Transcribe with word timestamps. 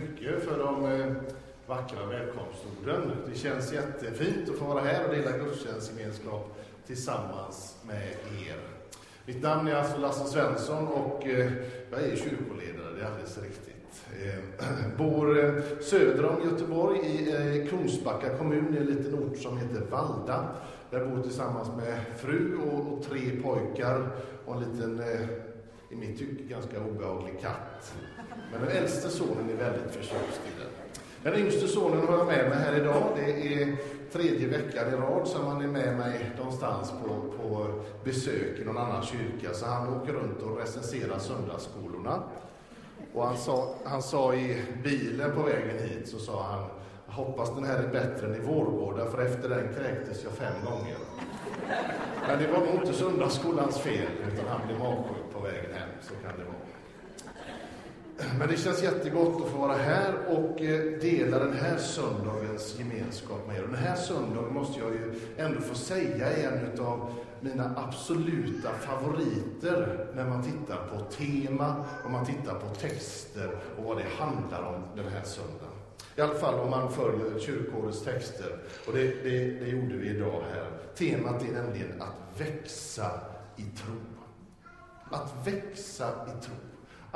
mycket 0.00 0.44
för 0.44 0.58
de 0.58 0.84
eh, 0.84 1.12
vackra 1.66 2.06
välkomstorden. 2.06 3.12
Det 3.28 3.38
känns 3.38 3.72
jättefint 3.72 4.50
att 4.50 4.56
få 4.56 4.64
vara 4.64 4.80
här 4.80 5.08
och 5.08 5.14
dela 5.14 5.38
gudstjänstgemenskap 5.38 6.58
tillsammans 6.86 7.76
med 7.86 8.08
er. 8.48 8.58
Mitt 9.26 9.42
namn 9.42 9.68
är 9.68 9.74
alltså 9.74 9.98
Lasse 9.98 10.26
Svensson 10.26 10.88
och 10.88 11.26
eh, 11.26 11.52
jag 11.90 12.00
är 12.00 12.16
kyrkoledare, 12.16 12.94
det 12.96 13.02
är 13.02 13.06
alldeles 13.06 13.38
riktigt. 13.42 14.02
Eh, 14.24 14.96
bor 14.98 15.62
söder 15.82 16.24
om 16.24 16.50
Göteborg 16.50 16.98
i 16.98 17.68
Kungsbacka 17.70 18.38
kommun, 18.38 18.74
i 18.74 18.78
en 18.78 18.86
liten 18.86 19.14
ort 19.14 19.38
som 19.38 19.58
heter 19.58 19.80
Valda. 19.90 20.48
Där 20.90 20.98
jag 20.98 21.10
bor 21.10 21.22
tillsammans 21.22 21.68
med 21.76 22.00
fru 22.16 22.56
och 22.56 23.04
tre 23.04 23.30
pojkar 23.42 24.08
och 24.44 24.54
en 24.54 24.60
liten, 24.60 25.02
i 25.90 25.96
mitt 25.96 26.18
tycke, 26.18 26.42
ganska 26.42 26.80
obehaglig 26.80 27.40
katt. 27.40 27.94
Men 28.52 28.60
den 28.60 28.70
äldste 28.70 29.10
sonen 29.10 29.50
är 29.50 29.54
väldigt 29.54 29.90
förtjust 29.90 30.40
i 30.46 30.60
den. 30.60 30.70
Den 31.22 31.42
yngste 31.42 31.68
sonen 31.68 32.08
har 32.08 32.18
jag 32.18 32.26
med 32.26 32.48
mig 32.48 32.58
här 32.58 32.76
idag. 32.76 33.02
Det 33.16 33.54
är 33.54 33.76
tredje 34.12 34.48
veckan 34.48 34.88
i 34.92 34.96
rad 34.96 35.28
som 35.28 35.46
han 35.46 35.62
är 35.62 35.66
med 35.66 35.96
mig 35.96 36.30
någonstans 36.38 36.90
på, 36.90 37.38
på 37.38 37.72
besök 38.04 38.58
i 38.60 38.64
någon 38.64 38.78
annan 38.78 39.02
kyrka. 39.02 39.54
Så 39.54 39.66
han 39.66 39.94
åker 39.94 40.12
runt 40.12 40.42
och 40.42 40.58
recenserar 40.58 41.18
söndagsskolorna. 41.18 42.22
Och 43.14 43.26
han 43.26 43.36
sa, 43.36 43.74
han 43.84 44.02
sa 44.02 44.34
i 44.34 44.62
bilen 44.84 45.32
på 45.32 45.42
vägen 45.42 45.78
hit, 45.88 46.08
så 46.08 46.18
sa 46.18 46.42
han, 46.42 46.64
jag 47.06 47.12
hoppas 47.12 47.54
den 47.54 47.64
här 47.64 47.78
är 47.78 47.88
bättre 47.88 48.26
än 48.26 48.34
i 48.34 48.46
Vårgårda, 48.46 49.06
för 49.06 49.22
efter 49.22 49.48
den 49.48 49.74
kräktes 49.74 50.24
jag 50.24 50.32
fem 50.32 50.64
gånger. 50.64 50.96
Men 52.28 52.38
det 52.38 52.46
var 52.46 52.58
nog 52.58 52.74
inte 52.74 52.92
söndagsskolans 52.92 53.78
fel, 53.78 54.08
utan 54.32 54.48
han 54.48 54.66
blev 54.66 54.78
magsjuk 54.78 55.25
på 55.36 55.42
vägen 55.42 55.74
hem. 55.74 55.88
Så 56.02 56.14
kan 56.14 56.38
det 56.38 56.44
vara. 56.44 56.56
Men 58.38 58.48
det 58.48 58.56
känns 58.56 58.82
jättegott 58.82 59.44
att 59.44 59.50
få 59.50 59.58
vara 59.58 59.76
här 59.76 60.14
och 60.28 60.62
eh, 60.62 61.00
dela 61.00 61.38
den 61.38 61.52
här 61.52 61.76
söndagens 61.76 62.78
gemenskap 62.78 63.46
med 63.46 63.56
er. 63.56 63.62
Och 63.62 63.68
den 63.68 63.78
här 63.78 63.96
söndagen 63.96 64.54
måste 64.54 64.80
jag 64.80 64.92
ju 64.92 65.20
ändå 65.36 65.60
få 65.60 65.74
säga 65.74 66.32
är 66.32 66.50
en 66.50 66.80
av 66.80 67.14
mina 67.40 67.74
absoluta 67.76 68.72
favoriter 68.72 70.06
när 70.14 70.24
man 70.24 70.42
tittar 70.42 70.76
på 70.76 71.04
tema, 71.04 71.84
och 72.04 72.10
man 72.10 72.26
tittar 72.26 72.54
på 72.54 72.74
texter 72.74 73.58
och 73.78 73.84
vad 73.84 73.96
det 73.96 74.04
handlar 74.18 74.62
om 74.62 74.82
den 74.96 75.12
här 75.12 75.22
söndagen. 75.24 75.76
I 76.16 76.20
alla 76.20 76.34
fall 76.34 76.54
om 76.54 76.70
man 76.70 76.92
följer 76.92 77.38
kyrkårets 77.38 78.02
texter. 78.04 78.58
Och 78.86 78.92
det, 78.92 79.22
det, 79.22 79.50
det 79.50 79.68
gjorde 79.68 79.96
vi 79.96 80.08
idag 80.08 80.42
här. 80.54 80.70
Temat 80.94 81.42
är 81.42 81.52
nämligen 81.52 82.02
att 82.02 82.40
växa 82.40 83.10
i 83.56 83.62
tro. 83.62 84.15
Att 85.10 85.46
växa 85.46 86.08
i 86.08 86.44
tro 86.44 86.54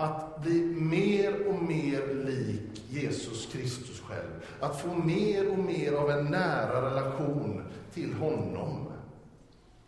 att 0.00 0.42
bli 0.42 0.60
mer 0.64 1.46
och 1.48 1.62
mer 1.62 2.14
lik 2.24 2.82
Jesus 2.88 3.46
Kristus 3.52 4.00
själv. 4.00 4.44
Att 4.60 4.80
få 4.80 4.94
mer 4.94 5.50
och 5.50 5.58
mer 5.58 5.92
av 5.92 6.10
en 6.10 6.24
nära 6.24 6.90
relation 6.90 7.62
till 7.94 8.14
honom. 8.14 8.92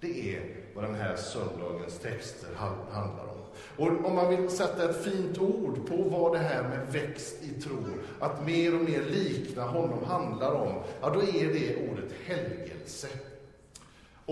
Det 0.01 0.37
är 0.37 0.57
vad 0.75 0.85
den 0.85 0.95
här 0.95 1.17
söndagens 1.17 1.99
texter 1.99 2.49
handlar 2.93 3.25
om. 3.25 3.39
Och 3.77 4.07
om 4.07 4.15
man 4.15 4.29
vill 4.29 4.51
sätta 4.51 4.91
ett 4.91 5.05
fint 5.05 5.39
ord 5.39 5.87
på 5.89 5.97
vad 5.97 6.33
det 6.33 6.39
här 6.39 6.63
med 6.63 6.93
växt 6.93 7.43
i 7.43 7.61
tro, 7.61 7.85
att 8.21 8.47
mer 8.47 8.75
och 8.75 8.85
mer 8.85 9.03
likna 9.03 9.63
honom 9.63 10.05
handlar 10.05 10.53
om, 10.53 10.83
ja 11.01 11.11
då 11.11 11.21
är 11.21 11.53
det 11.53 11.91
ordet 11.91 12.13
helgelse. 12.25 13.09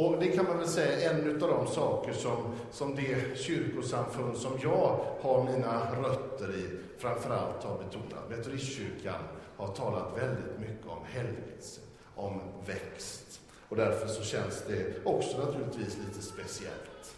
Och 0.01 0.21
det 0.21 0.29
kan 0.29 0.45
man 0.45 0.59
väl 0.59 0.69
säga 0.69 1.11
är 1.11 1.15
en 1.15 1.43
av 1.43 1.49
de 1.49 1.67
saker 1.67 2.13
som, 2.13 2.55
som 2.73 2.95
det 2.95 3.39
kyrkosamfund 3.39 4.37
som 4.37 4.53
jag 4.63 5.01
har 5.21 5.45
mina 5.45 6.03
rötter 6.03 6.55
i 6.55 6.79
framförallt 6.99 7.65
har 7.65 7.79
betonat. 7.79 8.31
Metodistkyrkan 8.31 9.23
har 9.57 9.69
talat 9.69 10.19
väldigt 10.19 10.59
mycket 10.59 10.87
om 10.87 11.05
helgelse, 11.05 11.81
om 12.15 12.41
växt. 12.67 13.41
Och 13.69 13.77
därför 13.77 14.07
så 14.07 14.23
känns 14.23 14.63
det 14.69 15.07
också 15.07 15.39
naturligtvis 15.39 15.99
lite 16.09 16.23
speciellt. 16.23 17.17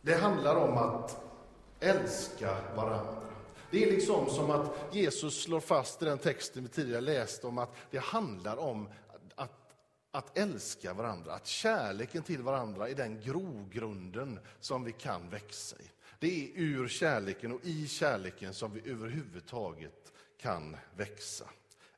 Det 0.00 0.14
handlar 0.14 0.56
om 0.56 0.76
att 0.76 1.16
älska 1.80 2.56
varandra. 2.76 3.22
Det 3.70 3.84
är 3.84 3.90
liksom 3.90 4.30
som 4.30 4.50
att 4.50 4.70
Jesus 4.92 5.42
slår 5.42 5.60
fast 5.60 6.02
i 6.02 6.04
den 6.04 6.18
texten 6.18 6.62
vi 6.62 6.68
tidigare 6.68 7.00
läste 7.00 7.46
om 7.46 7.58
att 7.58 7.74
det 7.90 7.98
handlar 7.98 8.56
om 8.56 8.88
att 10.12 10.38
älska 10.38 10.94
varandra, 10.94 11.34
att 11.34 11.46
kärleken 11.46 12.22
till 12.22 12.42
varandra 12.42 12.88
är 12.88 12.94
den 12.94 13.20
grogrunden 13.20 14.40
som 14.60 14.84
vi 14.84 14.92
kan 14.92 15.30
växa 15.30 15.76
i. 15.76 15.90
Det 16.18 16.44
är 16.44 16.50
ur 16.54 16.88
kärleken 16.88 17.52
och 17.52 17.60
i 17.64 17.88
kärleken 17.88 18.54
som 18.54 18.72
vi 18.72 18.90
överhuvudtaget 18.90 20.12
kan 20.38 20.76
växa. 20.96 21.44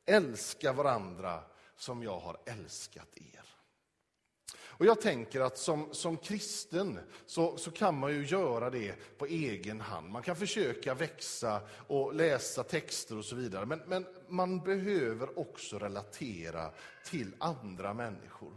Älska 0.06 0.72
varandra 0.72 1.42
som 1.76 2.02
jag 2.02 2.20
har 2.20 2.38
älskat 2.46 3.08
er. 3.14 3.53
Och 4.78 4.86
jag 4.86 5.00
tänker 5.00 5.40
att 5.40 5.58
som, 5.58 5.88
som 5.94 6.16
kristen 6.16 6.98
så, 7.26 7.56
så 7.56 7.70
kan 7.70 7.98
man 7.98 8.12
ju 8.12 8.26
göra 8.26 8.70
det 8.70 8.94
på 9.18 9.26
egen 9.26 9.80
hand. 9.80 10.10
Man 10.10 10.22
kan 10.22 10.36
försöka 10.36 10.94
växa 10.94 11.60
och 11.86 12.14
läsa 12.14 12.62
texter 12.62 13.18
och 13.18 13.24
så 13.24 13.36
vidare. 13.36 13.66
Men, 13.66 13.80
men 13.86 14.06
man 14.28 14.60
behöver 14.60 15.38
också 15.38 15.78
relatera 15.78 16.70
till 17.04 17.34
andra 17.38 17.94
människor. 17.94 18.52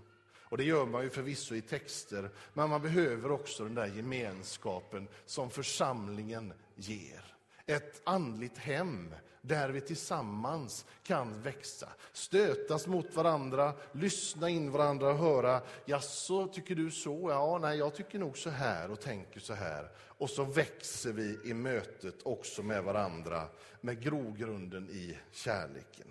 Och 0.50 0.58
det 0.58 0.64
gör 0.64 0.86
man 0.86 1.04
ju 1.04 1.10
förvisso 1.10 1.56
i 1.56 1.62
texter, 1.62 2.30
men 2.54 2.70
man 2.70 2.82
behöver 2.82 3.32
också 3.32 3.64
den 3.64 3.76
där 3.76 3.88
gemenskapen 3.88 5.08
som 5.26 5.50
församlingen 5.50 6.54
ger. 6.76 7.36
Ett 7.66 8.02
andligt 8.04 8.58
hem 8.58 9.14
där 9.48 9.70
vi 9.70 9.82
tillsammans 9.82 10.86
kan 11.04 11.42
växa. 11.42 11.90
Stötas 12.14 12.88
mot 12.88 13.16
varandra, 13.16 13.74
lyssna 13.92 14.50
in 14.50 14.72
varandra 14.72 15.10
och 15.10 15.18
höra, 15.18 15.62
jaså, 15.86 16.48
tycker 16.48 16.76
du 16.76 16.92
så? 16.92 17.30
Ja, 17.30 17.58
nej, 17.62 17.78
jag 17.78 17.96
tycker 17.96 18.20
nog 18.20 18.38
så 18.38 18.50
här 18.50 18.92
och 18.92 19.02
tänker 19.02 19.40
så 19.40 19.54
här. 19.54 19.90
Och 20.00 20.30
så 20.30 20.44
växer 20.44 21.14
vi 21.14 21.40
i 21.46 21.54
mötet 21.54 22.16
också 22.24 22.64
med 22.64 22.84
varandra, 22.84 23.48
med 23.82 24.02
grogrunden 24.02 24.90
i 24.90 25.18
kärleken. 25.32 26.08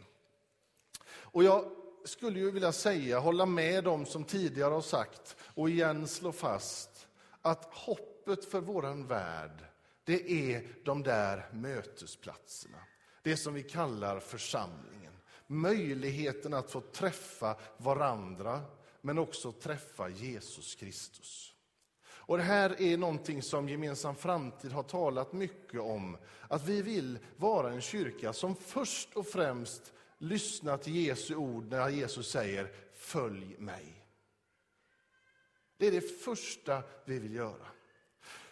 Och 1.09 1.45
jag 1.45 1.65
skulle 2.05 2.39
ju 2.39 2.51
vilja 2.51 2.73
säga, 2.73 3.19
hålla 3.19 3.47
med 3.47 3.85
dem 3.85 4.07
som 4.07 4.25
tidigare 4.25 4.75
har 4.75 4.81
sagt 4.81 5.37
och 5.41 5.71
igen 5.71 6.09
slå 6.09 6.33
fast 6.33 7.09
att 7.43 7.65
hoppet 7.73 8.45
för 8.45 8.61
våran 8.61 9.07
värld, 9.07 9.65
det 10.05 10.33
är 10.33 10.63
de 10.85 11.03
där 11.03 11.49
mötesplatserna. 11.53 12.79
Det 13.27 13.37
som 13.37 13.55
vi 13.55 13.63
kallar 13.63 14.21
församlingen. 14.21 15.13
Möjligheten 15.47 16.55
att 16.55 16.71
få 16.71 16.81
träffa 16.81 17.57
varandra, 17.77 18.63
men 19.01 19.19
också 19.19 19.53
träffa 19.53 20.09
Jesus 20.09 20.75
Kristus. 20.75 21.55
Och 22.07 22.37
Det 22.37 22.43
här 22.43 22.83
är 22.83 22.97
någonting 22.97 23.43
som 23.43 23.69
Gemensam 23.69 24.17
framtid 24.17 24.73
har 24.73 24.83
talat 24.83 25.33
mycket 25.33 25.81
om. 25.81 26.17
Att 26.49 26.67
vi 26.67 26.83
vill 26.83 27.19
vara 27.37 27.73
en 27.73 27.81
kyrka 27.81 28.33
som 28.33 28.57
först 28.57 29.17
och 29.17 29.27
främst 29.27 29.93
lyssnar 30.19 30.77
till 30.77 30.97
Jesu 30.97 31.35
ord 31.35 31.71
när 31.71 31.89
Jesus 31.89 32.31
säger 32.31 32.73
följ 32.95 33.57
mig. 33.59 34.07
Det 35.77 35.87
är 35.87 35.93
det 35.93 36.21
första 36.21 36.83
vi 37.05 37.19
vill 37.19 37.35
göra. 37.35 37.67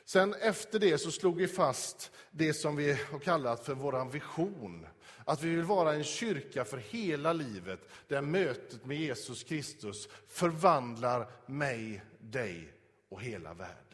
Sen 0.04 0.34
efter 0.34 0.78
det 0.78 0.98
så 0.98 1.10
slog 1.10 1.37
vi 1.37 1.48
fast 1.48 2.12
det 2.31 2.54
som 2.54 2.76
vi 2.76 2.92
har 2.92 3.19
kallat 3.19 3.65
för 3.65 3.75
vår 3.75 4.10
vision. 4.10 4.87
Att 5.25 5.42
vi 5.42 5.50
vill 5.50 5.65
vara 5.65 5.94
en 5.94 6.04
kyrka 6.04 6.65
för 6.65 6.76
hela 6.76 7.32
livet, 7.32 7.81
där 8.09 8.22
mötet 8.22 8.84
med 8.84 8.97
Jesus 8.97 9.42
Kristus 9.42 10.09
förvandlar 10.28 11.31
mig, 11.47 12.03
dig 12.19 12.72
och 13.09 13.22
hela 13.22 13.54
världen. 13.54 13.84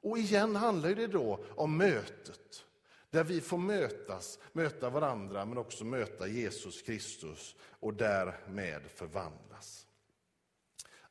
Och 0.00 0.18
igen 0.18 0.56
handlar 0.56 0.94
det 0.94 1.06
då 1.06 1.44
om 1.48 1.76
mötet, 1.76 2.64
där 3.10 3.24
vi 3.24 3.40
får 3.40 3.58
mötas, 3.58 4.38
möta 4.52 4.90
varandra, 4.90 5.44
men 5.44 5.58
också 5.58 5.84
möta 5.84 6.26
Jesus 6.26 6.82
Kristus 6.82 7.56
och 7.60 7.94
därmed 7.94 8.82
förvandlas. 8.94 9.86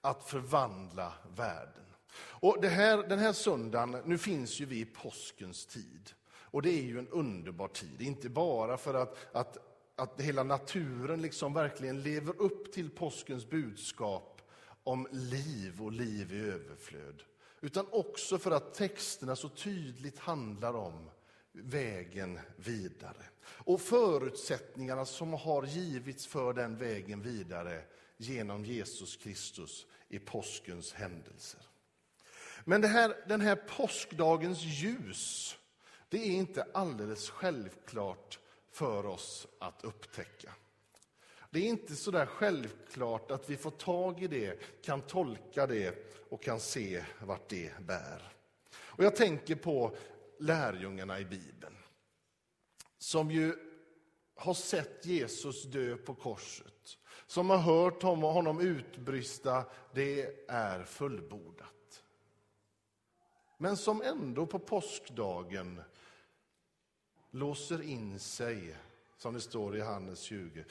Att 0.02 0.24
förvandla 0.24 1.14
världen. 1.36 1.87
Och 2.20 2.58
det 2.62 2.70
här, 2.70 2.98
den 2.98 3.20
här 3.20 3.34
söndagen, 3.34 4.02
nu 4.06 4.18
finns 4.18 4.60
ju 4.60 4.66
vi 4.66 4.80
i 4.80 4.86
påskens 4.86 5.66
tid. 5.66 6.12
Och 6.30 6.62
det 6.62 6.70
är 6.70 6.84
ju 6.84 7.00
en 7.00 7.08
underbar 7.08 7.68
tid, 7.68 8.02
inte 8.02 8.30
bara 8.30 8.78
för 8.78 8.94
att, 8.94 9.36
att, 9.36 9.58
att 9.96 10.22
hela 10.22 10.44
naturen 10.44 11.22
liksom 11.22 11.54
verkligen 11.54 12.02
lever 12.02 12.42
upp 12.42 12.74
till 12.74 12.90
påskens 12.90 13.50
budskap 13.50 14.42
om 14.84 15.08
liv 15.12 15.82
och 15.82 15.92
liv 15.92 16.34
i 16.34 16.40
överflöd. 16.40 17.24
Utan 17.62 17.86
också 17.92 18.38
för 18.38 18.52
att 18.52 18.74
texterna 18.74 19.36
så 19.36 19.50
tydligt 19.50 20.20
handlar 20.20 20.74
om 20.74 21.10
vägen 21.52 22.40
vidare. 22.56 23.26
Och 23.44 23.82
förutsättningarna 23.82 25.06
som 25.06 25.34
har 25.34 25.66
givits 25.66 26.28
för 26.28 26.54
den 26.54 26.78
vägen 26.78 27.22
vidare 27.22 27.82
genom 28.18 28.66
Jesus 28.66 29.16
Kristus 29.16 29.86
i 30.10 30.20
påskens 30.20 30.94
händelser. 30.94 31.62
Men 32.70 32.82
det 32.82 32.88
här, 32.88 33.24
den 33.28 33.42
här 33.42 33.56
påskdagens 33.56 34.64
ljus 34.64 35.58
Det 36.10 36.18
är 36.18 36.32
inte 36.32 36.68
alldeles 36.74 37.30
självklart 37.30 38.40
för 38.72 39.06
oss 39.06 39.48
att 39.60 39.84
upptäcka. 39.84 40.54
Det 41.50 41.60
är 41.60 41.64
inte 41.64 41.96
så 41.96 42.12
där 42.12 42.26
självklart 42.26 43.32
att 43.32 43.50
vi 43.50 43.58
får 43.58 43.72
tag 43.72 44.24
i 44.24 44.28
det, 44.28 44.60
kan 44.84 45.02
tolka 45.02 45.68
det 45.68 45.96
och 46.30 46.44
kan 46.44 46.60
se 46.60 47.04
vart 47.20 47.50
det 47.50 47.72
bär. 47.80 48.34
Och 48.76 49.04
jag 49.04 49.16
tänker 49.16 49.56
på 49.56 49.96
lärjungarna 50.40 51.20
i 51.20 51.26
Bibeln 51.26 51.78
som 52.98 53.32
ju 53.32 53.56
har 54.36 54.54
sett 54.54 55.06
Jesus 55.06 55.64
dö 55.64 55.98
på 55.98 56.16
korset, 56.16 56.98
som 57.28 57.50
har 57.50 57.58
hört 57.58 58.02
honom 58.02 58.62
utbrista 58.62 59.66
det 59.94 60.46
är 60.48 60.84
fullbordat. 60.84 61.77
Men 63.58 63.78
som 63.78 64.02
ändå 64.02 64.46
på 64.46 64.60
påskdagen 64.60 65.82
låser 67.32 67.82
in 67.82 68.20
sig, 68.20 68.76
som 69.18 69.34
det 69.34 69.42
står 69.42 69.76
i 69.76 69.80
Johannes 69.80 70.20
20, 70.20 70.66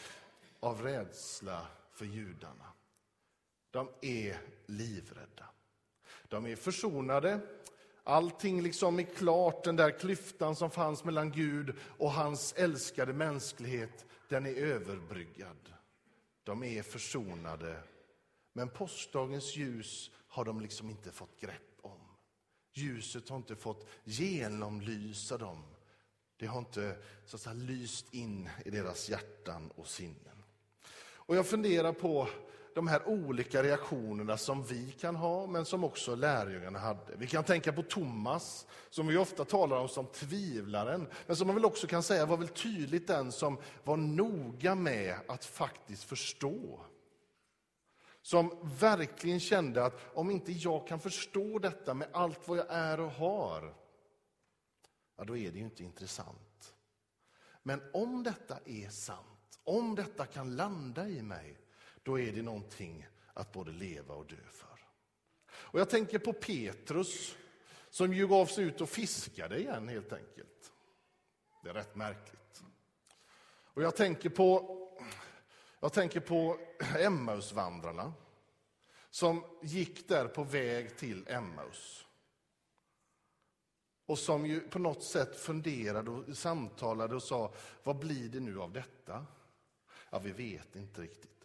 av 0.61 0.83
rädsla 0.83 1.67
för 1.93 2.05
judarna. 2.05 2.73
De 3.71 3.89
är 4.01 4.41
livrädda. 4.67 5.47
De 6.29 6.47
är 6.47 6.57
försonade. 6.57 7.41
Allting 8.05 8.63
liksom 8.63 8.99
är 8.99 9.03
klart, 9.03 9.65
den 9.65 9.77
där 9.77 9.99
klyftan 9.99 10.57
som 10.57 10.71
fanns 10.71 11.05
mellan 11.05 11.33
Gud 11.33 11.77
och 11.99 12.13
hans 12.13 12.53
älskade 12.53 13.13
mänsklighet, 13.13 14.07
den 14.29 14.47
är 14.47 14.55
överbryggad. 14.55 15.73
De 16.45 16.63
är 16.63 16.83
försonade. 16.83 17.83
Men 18.53 18.69
påskdagens 18.69 19.57
ljus 19.57 20.11
har 20.29 20.45
de 20.45 20.61
liksom 20.61 20.91
inte 20.91 21.13
fått 21.13 21.41
grepp 21.41 21.63
om. 21.76 21.76
Ljuset 22.77 23.29
har 23.29 23.37
inte 23.37 23.57
fått 23.57 23.87
genomlysa 24.05 25.39
dem. 25.39 25.63
Det 26.37 26.47
har 26.47 26.59
inte 26.59 26.97
så 27.27 27.37
att 27.37 27.41
säga, 27.41 27.55
lyst 27.55 28.15
in 28.15 28.49
i 28.65 28.71
deras 28.71 29.09
hjärtan 29.09 29.71
och 29.77 29.87
sinnen. 29.87 30.43
Och 30.99 31.37
jag 31.37 31.47
funderar 31.47 31.93
på 31.93 32.29
de 32.75 32.89
här 32.89 33.09
olika 33.09 33.63
reaktionerna 33.63 34.37
som 34.37 34.65
vi 34.65 34.93
kan 35.01 35.17
ha, 35.17 35.47
men 35.47 35.65
som 35.65 35.85
också 35.85 36.15
lärjungarna 36.15 36.79
hade. 36.79 37.17
Vi 37.17 37.27
kan 37.27 37.45
tänka 37.45 37.73
på 37.73 37.83
Thomas, 37.83 38.67
som 38.91 39.07
vi 39.07 39.17
ofta 39.17 39.45
talar 39.45 39.77
om 39.77 39.89
som 39.89 40.07
tvivlaren, 40.07 41.09
men 41.27 41.37
som 41.37 41.47
man 41.47 41.57
väl 41.57 41.65
också 41.65 41.87
kan 41.87 42.03
säga 42.03 42.27
var 42.27 42.37
väl 42.37 42.49
tydligt 42.49 43.07
den 43.07 43.33
som 43.33 43.59
var 43.85 43.97
noga 43.97 44.75
med 44.75 45.19
att 45.29 45.45
faktiskt 45.45 46.05
förstå. 46.05 46.81
Som 48.27 48.59
verkligen 48.63 49.41
kände 49.41 49.85
att 49.85 50.01
om 50.15 50.31
inte 50.31 50.53
jag 50.53 50.87
kan 50.87 51.01
förstå 51.01 51.59
detta 51.59 51.95
med 51.95 52.09
allt 52.13 52.49
vad 52.49 52.59
jag 52.59 52.67
är 52.69 53.01
och 53.01 53.11
har, 53.11 53.75
ja, 55.17 55.25
då 55.25 55.37
är 55.37 55.51
det 55.51 55.59
ju 55.59 55.65
inte 55.65 55.83
intressant. 55.83 56.75
Men 57.63 57.83
om 57.93 58.23
detta 58.23 58.59
är 58.65 58.89
sant, 58.89 59.59
om 59.65 59.95
detta 59.95 60.27
kan 60.27 60.57
landa 60.57 61.09
i 61.09 61.23
mig, 61.23 61.59
då 62.03 62.21
är 62.21 62.33
det 62.33 62.43
någonting 62.43 63.09
att 63.35 63.53
både 63.53 63.73
leva 63.73 64.15
och 64.15 64.27
dö 64.27 64.47
för. 64.51 64.79
Och 65.49 65.81
jag 65.81 65.91
tänker 65.91 66.19
på 66.19 66.33
Petrus, 66.33 67.37
som 67.91 68.15
ju 68.15 68.29
gav 68.29 68.47
sig 68.47 68.65
ut 68.65 68.81
och 68.81 68.89
fiskade 68.89 69.59
igen 69.59 69.89
helt 69.89 70.13
enkelt. 70.13 70.73
Det 71.63 71.69
är 71.69 71.75
rätt 71.75 71.97
märkligt. 71.97 72.63
Och 73.75 73.83
jag 73.83 73.97
tänker 73.97 74.29
på, 74.29 74.86
jag 75.87 75.93
tänker 75.93 76.21
på 76.21 76.59
Emmausvandrarna 76.99 78.13
som 79.11 79.45
gick 79.63 80.09
där 80.09 80.29
på 80.29 80.45
väg 80.45 80.97
till 80.97 81.29
Emmaus. 81.29 82.07
Och 84.07 84.19
som 84.19 84.47
ju 84.47 84.61
på 84.61 84.79
något 84.79 85.03
sätt 85.03 85.37
funderade 85.41 86.11
och 86.11 86.37
samtalade 86.37 87.15
och 87.15 87.23
sa, 87.23 87.55
vad 87.83 87.99
blir 87.99 88.29
det 88.29 88.41
nu 88.41 88.61
av 88.61 88.73
detta? 88.73 89.27
Ja, 90.11 90.19
vi 90.19 90.33
vet 90.33 90.77
inte 90.77 91.01
riktigt. 91.01 91.45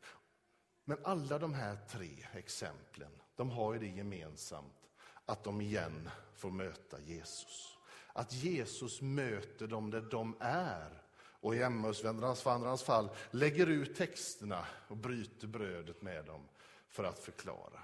Men 0.84 0.98
alla 1.04 1.40
de 1.40 1.54
här 1.54 1.78
tre 1.90 2.28
exemplen, 2.34 3.12
de 3.36 3.50
har 3.50 3.74
ju 3.74 3.80
det 3.80 3.88
gemensamt 3.98 4.90
att 5.26 5.44
de 5.44 5.62
igen 5.62 6.10
får 6.36 6.52
möta 6.52 7.00
Jesus. 7.00 7.78
Att 8.14 8.34
Jesus 8.34 9.02
möter 9.02 9.68
dem 9.68 9.92
där 9.92 10.02
de 10.02 10.36
är. 10.40 11.01
Och 11.42 11.56
i 11.56 11.62
Emmausvandrarnas 11.62 12.84
fall 12.84 13.10
lägger 13.32 13.68
ut 13.68 13.96
texterna 13.96 14.66
och 14.88 14.98
bryter 14.98 15.48
brödet 15.48 16.02
med 16.02 16.26
dem 16.26 16.48
för 16.88 17.04
att 17.04 17.20
förklara. 17.20 17.84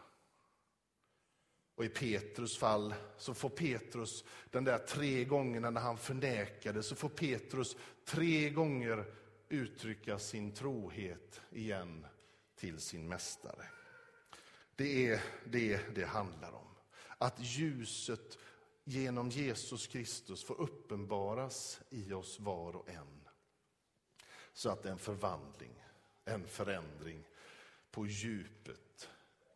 Och 1.76 1.86
i 1.86 1.90
Petrus 1.90 2.58
fall 2.58 2.94
så 3.18 3.34
får 3.34 3.50
Petrus, 3.50 4.24
den 4.52 4.64
där 4.64 4.78
tre 4.78 5.24
gångerna 5.24 5.70
när 5.70 5.82
han 5.82 5.98
förnekade, 5.98 6.84
så 6.84 6.96
får 6.96 7.10
Petrus 7.10 7.76
tre 8.06 8.50
gånger 8.50 9.06
uttrycka 9.50 10.20
sin 10.20 10.52
trohet 10.52 11.42
igen 11.52 12.06
till 12.56 12.80
sin 12.80 13.08
mästare. 13.08 13.66
Det 14.76 15.08
är 15.08 15.22
det 15.46 15.96
det 15.96 16.06
handlar 16.06 16.52
om. 16.52 16.68
Att 17.18 17.40
ljuset 17.40 18.38
genom 18.84 19.30
Jesus 19.30 19.88
Kristus 19.88 20.44
får 20.44 20.62
uppenbaras 20.62 21.82
i 21.90 22.14
oss 22.14 22.40
var 22.40 22.76
och 22.76 22.90
en. 22.90 23.17
Så 24.58 24.70
att 24.70 24.86
en 24.86 24.98
förvandling, 24.98 25.84
en 26.26 26.48
förändring 26.48 27.24
på 27.92 28.08
djupet 28.08 29.10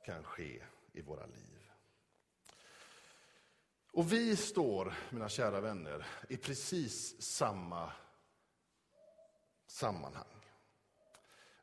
kan 0.05 0.23
ske 0.23 0.63
i 0.93 1.01
våra 1.01 1.25
liv. 1.25 1.71
Och 3.91 4.13
vi 4.13 4.35
står, 4.35 4.93
mina 5.09 5.29
kära 5.29 5.61
vänner, 5.61 6.07
i 6.29 6.37
precis 6.37 7.21
samma 7.21 7.93
sammanhang. 9.67 10.45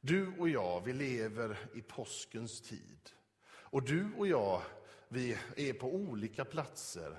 Du 0.00 0.38
och 0.38 0.48
jag, 0.48 0.80
vi 0.84 0.92
lever 0.92 1.58
i 1.74 1.82
påskens 1.82 2.60
tid. 2.60 3.10
Och 3.50 3.82
du 3.82 4.14
och 4.16 4.26
jag, 4.26 4.62
vi 5.08 5.38
är 5.56 5.72
på 5.72 5.94
olika 5.94 6.44
platser, 6.44 7.18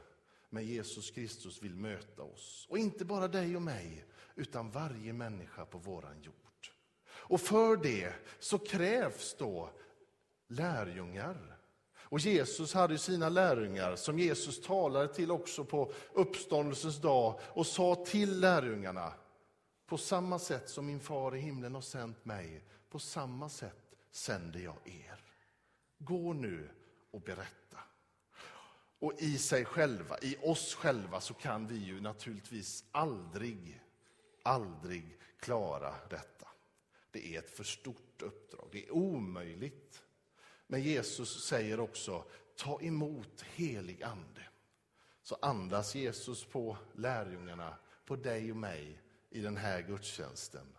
men 0.50 0.66
Jesus 0.66 1.12
Kristus 1.12 1.64
vill 1.64 1.76
möta 1.76 2.24
oss. 2.24 2.68
Och 2.70 2.78
inte 2.78 3.06
bara 3.06 3.28
dig 3.28 3.56
och 3.56 3.62
mig, 3.62 4.06
utan 4.40 4.72
varje 4.72 5.14
människa 5.14 5.66
på 5.66 5.78
våran 5.78 6.22
jord. 6.22 6.36
Och 7.12 7.42
för 7.42 7.78
det 7.78 8.14
så 8.40 8.58
krävs 8.60 9.36
då 9.40 9.70
lärjungar. 10.48 11.58
Och 11.98 12.20
Jesus 12.20 12.74
hade 12.74 12.98
sina 12.98 13.30
lärjungar 13.30 13.96
som 13.96 14.20
Jesus 14.20 14.62
talade 14.62 15.14
till 15.14 15.32
också 15.32 15.66
på 15.66 15.94
uppståndelsens 16.14 17.02
dag 17.02 17.40
och 17.44 17.68
sa 17.68 18.06
till 18.06 18.40
lärjungarna, 18.40 19.14
på 19.86 19.98
samma 19.98 20.40
sätt 20.40 20.70
som 20.70 20.86
min 20.86 21.00
far 21.00 21.36
i 21.36 21.40
himlen 21.40 21.76
har 21.76 21.82
sänt 21.82 22.26
mig, 22.26 22.64
på 22.90 23.00
samma 23.00 23.50
sätt 23.50 23.96
sänder 24.12 24.60
jag 24.60 24.78
er. 24.86 25.20
Gå 25.98 26.34
nu 26.34 26.70
och 27.12 27.22
berätta. 27.22 27.78
Och 29.00 29.14
i 29.18 29.38
sig 29.38 29.66
själva, 29.66 30.18
i 30.22 30.38
oss 30.42 30.76
själva, 30.76 31.22
så 31.22 31.34
kan 31.34 31.68
vi 31.68 31.78
ju 31.78 32.02
naturligtvis 32.02 32.84
aldrig, 32.92 33.82
aldrig 34.44 35.20
klara 35.40 35.96
detta. 36.10 36.48
Det 37.12 37.36
är 37.36 37.40
ett 37.40 37.50
för 37.50 37.64
stort 37.64 38.22
uppdrag, 38.22 38.70
det 38.72 38.86
är 38.86 38.92
omöjligt. 38.92 40.04
Men 40.68 40.82
Jesus 40.82 41.46
säger 41.46 41.80
också, 41.80 42.26
ta 42.56 42.82
emot 42.82 43.42
helig 43.42 44.04
ande. 44.04 44.42
Så 45.22 45.38
andas 45.42 45.96
Jesus 45.96 46.46
på 46.46 46.78
lärjungarna, 46.94 47.76
på 48.06 48.16
dig 48.16 48.52
och 48.52 48.58
mig 48.58 49.02
i 49.30 49.42
den 49.42 49.58
här 49.58 49.82
gudstjänsten. 49.82 50.76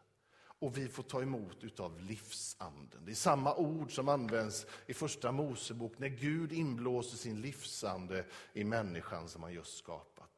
Och 0.61 0.79
vi 0.79 0.89
får 0.89 1.03
ta 1.03 1.23
emot 1.23 1.65
utav 1.65 2.01
livsanden. 2.01 3.05
Det 3.05 3.11
är 3.11 3.15
samma 3.15 3.55
ord 3.55 3.95
som 3.95 4.09
används 4.09 4.67
i 4.87 4.95
första 4.95 5.33
Mosebok 5.33 5.99
när 5.99 6.09
Gud 6.09 6.53
inblåser 6.53 7.17
sin 7.17 7.41
livsande 7.41 8.25
i 8.53 8.65
människan 8.65 9.29
som 9.29 9.43
han 9.43 9.53
just 9.53 9.77
skapat. 9.77 10.31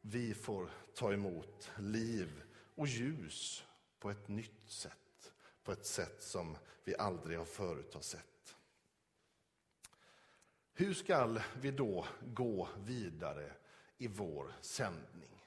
Vi 0.00 0.34
får 0.34 0.70
ta 0.94 1.12
emot 1.12 1.70
liv 1.78 2.42
och 2.80 2.86
ljus 2.86 3.64
på 3.98 4.10
ett 4.10 4.28
nytt 4.28 4.70
sätt. 4.70 5.32
På 5.64 5.72
ett 5.72 5.86
sätt 5.86 6.22
som 6.22 6.56
vi 6.84 6.96
aldrig 6.96 7.38
har 7.38 7.44
förut 7.44 7.94
har 7.94 8.00
sett. 8.00 8.56
Hur 10.72 10.94
ska 10.94 11.40
vi 11.60 11.70
då 11.70 12.06
gå 12.34 12.68
vidare 12.78 13.52
i 13.98 14.08
vår 14.08 14.52
sändning? 14.60 15.44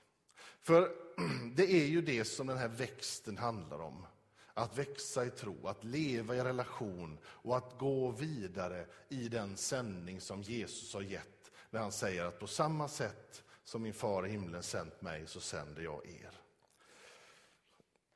För 0.61 0.95
det 1.55 1.73
är 1.73 1.85
ju 1.85 2.01
det 2.01 2.25
som 2.25 2.47
den 2.47 2.57
här 2.57 2.67
växten 2.67 3.37
handlar 3.37 3.79
om. 3.79 4.05
Att 4.53 4.77
växa 4.77 5.25
i 5.25 5.29
tro, 5.29 5.67
att 5.67 5.83
leva 5.83 6.35
i 6.35 6.43
relation 6.43 7.17
och 7.25 7.57
att 7.57 7.79
gå 7.79 8.11
vidare 8.11 8.85
i 9.09 9.29
den 9.29 9.57
sändning 9.57 10.21
som 10.21 10.41
Jesus 10.41 10.93
har 10.93 11.01
gett. 11.01 11.51
När 11.69 11.79
han 11.79 11.91
säger 11.91 12.25
att 12.25 12.39
på 12.39 12.47
samma 12.47 12.87
sätt 12.87 13.43
som 13.63 13.81
min 13.81 13.93
far 13.93 14.27
i 14.27 14.29
himlen 14.29 14.63
sänt 14.63 15.01
mig 15.01 15.27
så 15.27 15.39
sänder 15.39 15.81
jag 15.81 16.05
er. 16.05 16.42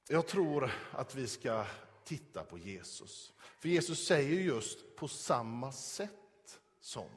Jag 0.10 0.28
tror 0.28 0.72
att 0.92 1.16
vi 1.16 1.28
ska 1.28 1.66
titta 2.04 2.44
på 2.44 2.58
Jesus. 2.58 3.34
För 3.60 3.70
Jesus 3.70 4.08
säger 4.08 4.42
just 4.42 4.96
på 4.96 5.08
samma 5.08 5.72
sätt 5.72 6.60
som. 6.80 7.10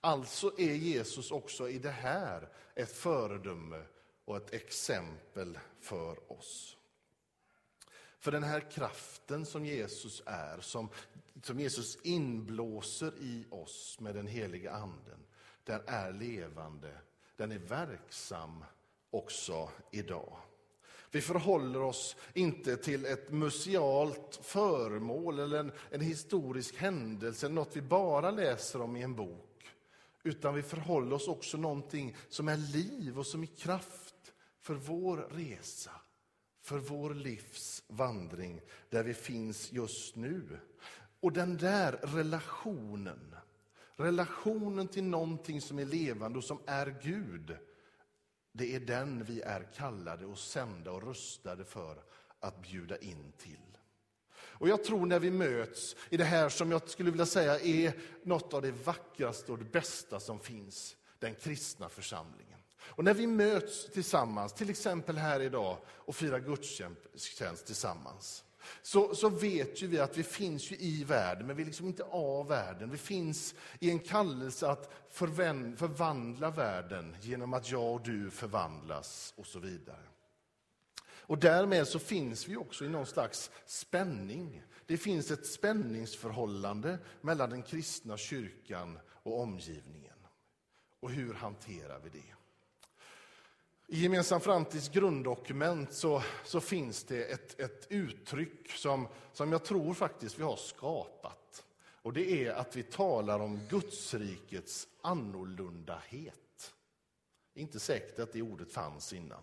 Alltså 0.00 0.58
är 0.58 0.74
Jesus 0.74 1.30
också 1.30 1.68
i 1.68 1.78
det 1.78 1.90
här 1.90 2.48
ett 2.74 2.92
föredöme 2.92 3.82
och 4.24 4.36
ett 4.36 4.52
exempel 4.52 5.58
för 5.80 6.32
oss. 6.32 6.76
För 8.18 8.32
den 8.32 8.42
här 8.42 8.70
kraften 8.70 9.46
som 9.46 9.66
Jesus 9.66 10.22
är, 10.26 10.60
som, 10.60 10.88
som 11.42 11.60
Jesus 11.60 11.98
inblåser 12.02 13.12
i 13.20 13.46
oss 13.50 14.00
med 14.00 14.14
den 14.14 14.26
heliga 14.26 14.72
anden, 14.72 15.26
den 15.64 15.80
är 15.86 16.12
levande, 16.12 16.98
den 17.36 17.52
är 17.52 17.58
verksam 17.58 18.64
också 19.10 19.70
idag. 19.90 20.38
Vi 21.10 21.20
förhåller 21.20 21.82
oss 21.82 22.16
inte 22.34 22.76
till 22.76 23.04
ett 23.04 23.30
musealt 23.30 24.40
föremål 24.42 25.38
eller 25.38 25.58
en, 25.58 25.72
en 25.90 26.00
historisk 26.00 26.76
händelse, 26.76 27.48
något 27.48 27.76
vi 27.76 27.82
bara 27.82 28.30
läser 28.30 28.80
om 28.80 28.96
i 28.96 29.02
en 29.02 29.14
bok. 29.14 29.46
Utan 30.22 30.54
vi 30.54 30.62
förhåller 30.62 31.16
oss 31.16 31.28
också 31.28 31.56
någonting 31.56 32.16
som 32.28 32.48
är 32.48 32.56
liv 32.56 33.18
och 33.18 33.26
som 33.26 33.42
är 33.42 33.46
kraft 33.46 34.32
för 34.60 34.74
vår 34.74 35.16
resa, 35.16 35.90
för 36.62 36.78
vår 36.78 37.14
livs 37.14 37.82
vandring 37.88 38.60
där 38.90 39.02
vi 39.02 39.14
finns 39.14 39.72
just 39.72 40.16
nu. 40.16 40.58
Och 41.20 41.32
den 41.32 41.56
där 41.56 41.92
relationen, 42.02 43.34
relationen 43.96 44.88
till 44.88 45.04
någonting 45.04 45.60
som 45.60 45.78
är 45.78 45.84
levande 45.84 46.38
och 46.38 46.44
som 46.44 46.58
är 46.66 46.96
Gud, 47.02 47.56
det 48.56 48.74
är 48.74 48.80
den 48.80 49.24
vi 49.24 49.40
är 49.40 49.68
kallade 49.74 50.26
och 50.26 50.38
sända 50.38 50.92
och 50.92 51.02
rustade 51.02 51.64
för 51.64 52.02
att 52.40 52.62
bjuda 52.62 52.98
in 52.98 53.32
till. 53.38 53.78
Och 54.58 54.68
jag 54.68 54.84
tror 54.84 55.06
när 55.06 55.18
vi 55.18 55.30
möts 55.30 55.96
i 56.10 56.16
det 56.16 56.24
här 56.24 56.48
som 56.48 56.70
jag 56.70 56.90
skulle 56.90 57.10
vilja 57.10 57.26
säga 57.26 57.60
är 57.60 57.92
något 58.22 58.54
av 58.54 58.62
det 58.62 58.70
vackraste 58.70 59.52
och 59.52 59.58
det 59.58 59.64
bästa 59.64 60.20
som 60.20 60.40
finns, 60.40 60.96
den 61.18 61.34
kristna 61.34 61.88
församlingen. 61.88 62.58
Och 62.80 63.04
när 63.04 63.14
vi 63.14 63.26
möts 63.26 63.90
tillsammans, 63.90 64.52
till 64.52 64.70
exempel 64.70 65.16
här 65.18 65.40
idag 65.40 65.78
och 65.88 66.16
firar 66.16 66.40
gudstjänst 66.40 67.66
tillsammans, 67.66 68.44
så, 68.82 69.14
så 69.14 69.28
vet 69.28 69.82
ju 69.82 69.86
vi 69.86 69.98
att 69.98 70.18
vi 70.18 70.22
finns 70.22 70.72
ju 70.72 70.76
i 70.76 71.04
världen, 71.04 71.46
men 71.46 71.56
vi 71.56 71.62
är 71.62 71.66
liksom 71.66 71.86
inte 71.86 72.04
av 72.04 72.48
världen. 72.48 72.90
Vi 72.90 72.98
finns 72.98 73.54
i 73.80 73.90
en 73.90 73.98
kallelse 73.98 74.68
att 74.68 74.90
förvän, 75.10 75.76
förvandla 75.76 76.50
världen 76.50 77.16
genom 77.20 77.54
att 77.54 77.70
jag 77.70 77.94
och 77.94 78.02
du 78.02 78.30
förvandlas 78.30 79.34
och 79.36 79.46
så 79.46 79.58
vidare. 79.58 80.06
Och 81.28 81.38
därmed 81.38 81.88
så 81.88 81.98
finns 81.98 82.48
vi 82.48 82.56
också 82.56 82.84
i 82.84 82.88
någon 82.88 83.06
slags 83.06 83.50
spänning. 83.66 84.62
Det 84.86 84.96
finns 84.96 85.30
ett 85.30 85.46
spänningsförhållande 85.46 86.98
mellan 87.20 87.50
den 87.50 87.62
kristna 87.62 88.16
kyrkan 88.16 88.98
och 89.08 89.40
omgivningen. 89.40 90.18
Och 91.00 91.10
hur 91.10 91.34
hanterar 91.34 92.00
vi 92.04 92.10
det? 92.10 92.35
I 93.88 94.02
Gemensam 94.02 94.40
framtids 94.40 94.88
grunddokument 94.88 95.92
så, 95.92 96.22
så 96.44 96.60
finns 96.60 97.04
det 97.04 97.24
ett, 97.24 97.60
ett 97.60 97.86
uttryck 97.90 98.70
som, 98.70 99.08
som 99.32 99.52
jag 99.52 99.64
tror 99.64 99.94
faktiskt 99.94 100.38
vi 100.38 100.42
har 100.42 100.56
skapat. 100.56 101.64
Och 102.02 102.12
det 102.12 102.46
är 102.46 102.52
att 102.52 102.76
vi 102.76 102.82
talar 102.82 103.40
om 103.40 103.60
Gudsrikets 103.68 104.88
annorlundahet. 105.00 106.74
Det 107.54 107.60
är 107.60 107.62
inte 107.62 107.80
säkert 107.80 108.18
att 108.18 108.32
det 108.32 108.42
ordet 108.42 108.72
fanns 108.72 109.12
innan. 109.12 109.42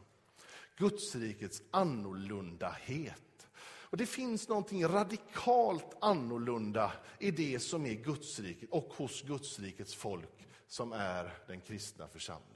Gudsrikets 0.78 1.62
annorlundahet. 1.72 3.48
Och 3.64 3.98
det 3.98 4.06
finns 4.06 4.50
någonting 4.50 4.88
radikalt 4.88 5.98
annorlunda 6.02 6.92
i 7.20 7.32
det 7.32 7.60
som 7.60 7.86
är 7.86 7.94
Gudsriket 7.94 8.70
och 8.70 8.94
hos 8.94 9.22
Gudsrikets 9.22 9.96
folk 9.96 10.48
som 10.68 10.94
är 10.94 11.34
den 11.48 11.62
kristna 11.62 12.08
församlingen 12.08 12.53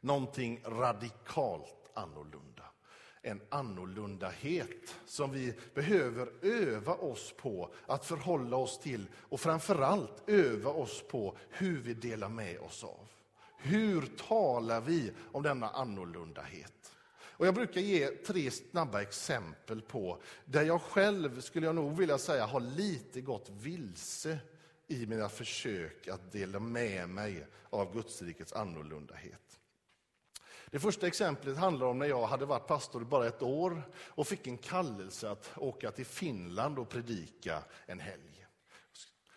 någonting 0.00 0.62
radikalt 0.64 1.90
annorlunda. 1.94 2.62
En 3.22 3.40
annorlundahet 3.48 4.94
som 5.06 5.32
vi 5.32 5.54
behöver 5.74 6.28
öva 6.42 6.94
oss 6.94 7.34
på 7.36 7.74
att 7.86 8.06
förhålla 8.06 8.56
oss 8.56 8.78
till 8.78 9.06
och 9.14 9.40
framförallt 9.40 10.22
öva 10.26 10.70
oss 10.70 11.04
på 11.08 11.36
hur 11.50 11.80
vi 11.80 11.94
delar 11.94 12.28
med 12.28 12.58
oss 12.58 12.84
av. 12.84 13.08
Hur 13.58 14.06
talar 14.06 14.80
vi 14.80 15.12
om 15.32 15.42
denna 15.42 15.68
annorlundahet? 15.68 16.92
Och 17.38 17.46
jag 17.46 17.54
brukar 17.54 17.80
ge 17.80 18.06
tre 18.06 18.50
snabba 18.50 19.02
exempel 19.02 19.82
på 19.82 20.18
där 20.44 20.62
jag 20.62 20.82
själv, 20.82 21.40
skulle 21.40 21.66
jag 21.66 21.74
nog 21.74 21.98
vilja 21.98 22.18
säga, 22.18 22.46
har 22.46 22.60
lite 22.60 23.20
gått 23.20 23.50
vilse 23.50 24.38
i 24.86 25.06
mina 25.06 25.28
försök 25.28 26.08
att 26.08 26.32
dela 26.32 26.60
med 26.60 27.08
mig 27.08 27.46
av 27.70 27.92
Gudsrikets 27.92 28.52
annorlundahet. 28.52 29.45
Det 30.76 30.80
första 30.80 31.06
exemplet 31.06 31.56
handlar 31.56 31.86
om 31.86 31.98
när 31.98 32.06
jag 32.06 32.26
hade 32.26 32.46
varit 32.46 32.66
pastor 32.66 33.02
i 33.02 33.04
bara 33.04 33.26
ett 33.26 33.42
år 33.42 33.82
och 33.98 34.26
fick 34.26 34.46
en 34.46 34.58
kallelse 34.58 35.30
att 35.30 35.50
åka 35.56 35.90
till 35.90 36.06
Finland 36.06 36.78
och 36.78 36.88
predika 36.88 37.62
en 37.86 38.00
helg. 38.00 38.46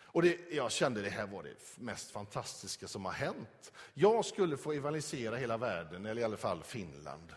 Och 0.02 0.22
det, 0.22 0.38
jag 0.50 0.72
kände 0.72 1.02
det 1.02 1.10
här 1.10 1.26
var 1.26 1.42
det 1.42 1.54
mest 1.74 2.10
fantastiska 2.10 2.88
som 2.88 3.04
har 3.04 3.12
hänt. 3.12 3.72
Jag 3.94 4.24
skulle 4.24 4.56
få 4.56 4.72
evangelisera 4.72 5.36
hela 5.36 5.56
världen, 5.56 6.06
eller 6.06 6.22
i 6.22 6.24
alla 6.24 6.36
fall 6.36 6.62
Finland. 6.62 7.32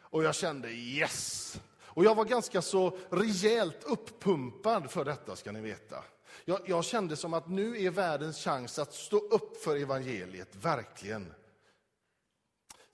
Och 0.00 0.24
jag 0.24 0.34
kände 0.34 0.68
yes! 0.70 1.60
Och 1.80 2.04
jag 2.04 2.14
var 2.14 2.24
ganska 2.24 2.62
så 2.62 2.98
rejält 3.10 3.84
uppumpad 3.84 4.90
för 4.90 5.04
detta, 5.04 5.36
ska 5.36 5.52
ni 5.52 5.60
veta. 5.60 6.04
Jag, 6.44 6.60
jag 6.66 6.84
kände 6.84 7.16
som 7.16 7.34
att 7.34 7.48
nu 7.48 7.84
är 7.84 7.90
världens 7.90 8.44
chans 8.44 8.78
att 8.78 8.94
stå 8.94 9.16
upp 9.16 9.56
för 9.56 9.76
evangeliet, 9.76 10.56
verkligen. 10.56 11.34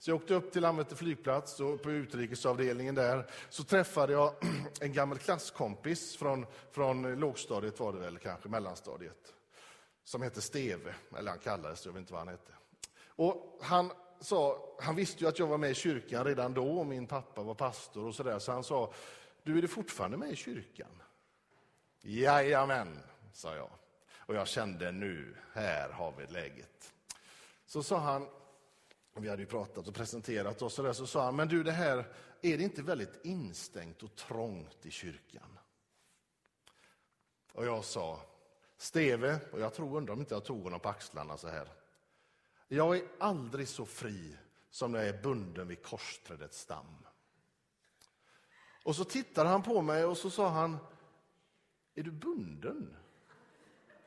Så 0.05 0.11
jag 0.11 0.15
åkte 0.15 0.33
upp 0.33 0.51
till 0.51 0.61
Landvetter 0.61 0.95
flygplats 0.95 1.59
och 1.59 1.81
på 1.81 1.91
utrikesavdelningen 1.91 2.95
där 2.95 3.25
så 3.49 3.63
träffade 3.63 4.13
jag 4.13 4.33
en 4.81 4.93
gammal 4.93 5.17
klasskompis 5.17 6.17
från, 6.17 6.45
från 6.71 7.19
lågstadiet 7.19 7.79
var 7.79 7.93
det 7.93 7.99
väl, 7.99 8.17
kanske 8.17 8.49
mellanstadiet, 8.49 9.33
som 10.03 10.21
hette 10.21 10.41
Steve, 10.41 10.95
eller 11.17 11.31
han 11.31 11.39
kallades 11.39 11.85
jag 11.85 11.93
vet 11.93 11.99
inte 11.99 12.13
vad 12.13 12.19
han 12.19 12.27
hette. 12.27 12.51
Och 13.07 13.59
han, 13.61 13.91
sa, 14.19 14.75
han 14.81 14.95
visste 14.95 15.23
ju 15.23 15.29
att 15.29 15.39
jag 15.39 15.47
var 15.47 15.57
med 15.57 15.71
i 15.71 15.75
kyrkan 15.75 16.25
redan 16.25 16.53
då 16.53 16.79
och 16.79 16.85
min 16.85 17.07
pappa 17.07 17.43
var 17.43 17.55
pastor 17.55 18.07
och 18.07 18.15
sådär, 18.15 18.39
så 18.39 18.51
han 18.51 18.63
sa, 18.63 18.93
du 19.43 19.57
är 19.57 19.61
du 19.61 19.67
fortfarande 19.67 20.17
med 20.17 20.31
i 20.31 20.35
kyrkan? 20.35 21.01
Jajamän, 22.01 22.99
sa 23.33 23.55
jag. 23.55 23.69
Och 24.17 24.35
jag 24.35 24.47
kände 24.47 24.91
nu, 24.91 25.35
här 25.53 25.89
har 25.89 26.13
vi 26.17 26.33
läget. 26.33 26.93
Så 27.65 27.83
sa 27.83 27.97
han, 27.97 28.27
vi 29.21 29.29
hade 29.29 29.41
ju 29.41 29.47
pratat 29.47 29.87
och 29.87 29.93
presenterat 29.93 30.61
oss 30.61 30.79
och 30.79 30.85
där, 30.85 30.93
så 30.93 31.07
sa 31.07 31.25
han, 31.25 31.35
men 31.35 31.47
du 31.47 31.63
det 31.63 31.71
här, 31.71 31.97
är 32.41 32.57
det 32.57 32.63
inte 32.63 32.81
väldigt 32.81 33.25
instängt 33.25 34.03
och 34.03 34.15
trångt 34.15 34.85
i 34.85 34.91
kyrkan? 34.91 35.59
Och 37.53 37.65
jag 37.65 37.85
sa, 37.85 38.21
Steve, 38.77 39.39
och 39.51 39.59
jag 39.59 39.73
tror 39.73 39.97
undrar 39.97 40.13
om 40.13 40.19
inte 40.19 40.35
jag 40.35 40.45
tog 40.45 40.63
honom 40.63 40.79
på 40.79 40.89
axlarna 40.89 41.37
så 41.37 41.47
här. 41.47 41.67
Jag 42.67 42.97
är 42.97 43.03
aldrig 43.19 43.67
så 43.67 43.85
fri 43.85 44.37
som 44.69 44.91
när 44.91 44.99
jag 44.99 45.07
är 45.07 45.21
bunden 45.21 45.67
vid 45.67 45.83
korsträdets 45.83 46.59
stam. 46.59 47.05
Och 48.83 48.95
så 48.95 49.03
tittade 49.03 49.49
han 49.49 49.63
på 49.63 49.81
mig 49.81 50.05
och 50.05 50.17
så 50.17 50.29
sa 50.29 50.49
han, 50.49 50.77
är 51.95 52.03
du 52.03 52.11
bunden? 52.11 52.95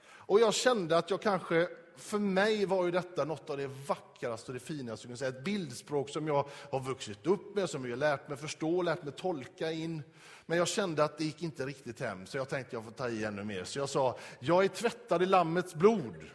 Och 0.00 0.40
jag 0.40 0.54
kände 0.54 0.98
att 0.98 1.10
jag 1.10 1.22
kanske 1.22 1.68
för 1.98 2.18
mig 2.18 2.66
var 2.66 2.84
ju 2.84 2.90
detta 2.90 3.24
något 3.24 3.50
av 3.50 3.56
det 3.56 3.66
vackraste 3.66 4.50
och 4.50 4.54
det 4.54 4.60
finaste. 4.60 5.08
Jag 5.08 5.18
säga. 5.18 5.28
Ett 5.28 5.44
bildspråk 5.44 6.08
som 6.08 6.26
jag 6.26 6.48
har 6.70 6.80
vuxit 6.80 7.26
upp 7.26 7.54
med, 7.54 7.70
som 7.70 7.84
jag 7.84 7.90
har 7.90 7.96
lärt 7.96 8.28
mig 8.28 8.38
förstå, 8.38 8.82
lärt 8.82 9.02
mig 9.02 9.12
tolka 9.12 9.72
in. 9.72 10.02
Men 10.46 10.58
jag 10.58 10.68
kände 10.68 11.04
att 11.04 11.18
det 11.18 11.24
gick 11.24 11.42
inte 11.42 11.66
riktigt 11.66 12.00
hem, 12.00 12.26
så 12.26 12.36
jag 12.36 12.48
tänkte 12.48 12.76
jag 12.76 12.84
får 12.84 12.90
ta 12.90 13.08
i 13.08 13.24
ännu 13.24 13.44
mer. 13.44 13.64
Så 13.64 13.78
jag 13.78 13.88
sa, 13.88 14.18
jag 14.40 14.64
är 14.64 14.68
tvättad 14.68 15.22
i 15.22 15.26
Lammets 15.26 15.74
blod. 15.74 16.30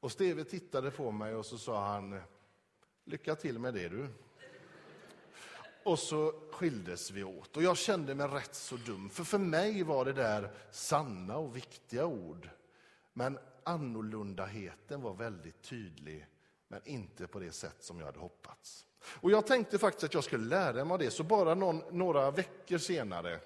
Och 0.00 0.12
Steve 0.12 0.44
tittade 0.44 0.90
på 0.90 1.10
mig 1.10 1.34
och 1.34 1.46
så 1.46 1.58
sa 1.58 1.84
han, 1.86 2.20
lycka 3.04 3.34
till 3.34 3.58
med 3.58 3.74
det 3.74 3.88
du. 3.88 4.08
Och 5.84 5.98
så 5.98 6.34
skildes 6.52 7.10
vi 7.10 7.24
åt. 7.24 7.56
Och 7.56 7.62
jag 7.62 7.76
kände 7.76 8.14
mig 8.14 8.28
rätt 8.28 8.54
så 8.54 8.76
dum, 8.76 9.10
för 9.10 9.24
för 9.24 9.38
mig 9.38 9.82
var 9.82 10.04
det 10.04 10.12
där 10.12 10.50
sanna 10.70 11.36
och 11.36 11.56
viktiga 11.56 12.06
ord. 12.06 12.50
Men 13.18 13.38
annorlundaheten 13.64 15.02
var 15.02 15.14
väldigt 15.14 15.62
tydlig, 15.62 16.26
men 16.68 16.80
inte 16.84 17.26
på 17.26 17.38
det 17.38 17.52
sätt 17.52 17.76
som 17.80 17.98
jag 17.98 18.06
hade 18.06 18.18
hoppats. 18.18 18.86
Och 19.20 19.30
jag 19.30 19.46
tänkte 19.46 19.78
faktiskt 19.78 20.04
att 20.04 20.14
jag 20.14 20.24
skulle 20.24 20.44
lära 20.44 20.84
mig 20.84 20.98
det, 20.98 21.10
så 21.10 21.22
bara 21.22 21.54
någon, 21.54 21.82
några 21.90 22.30
veckor 22.30 22.78
senare 22.78 23.40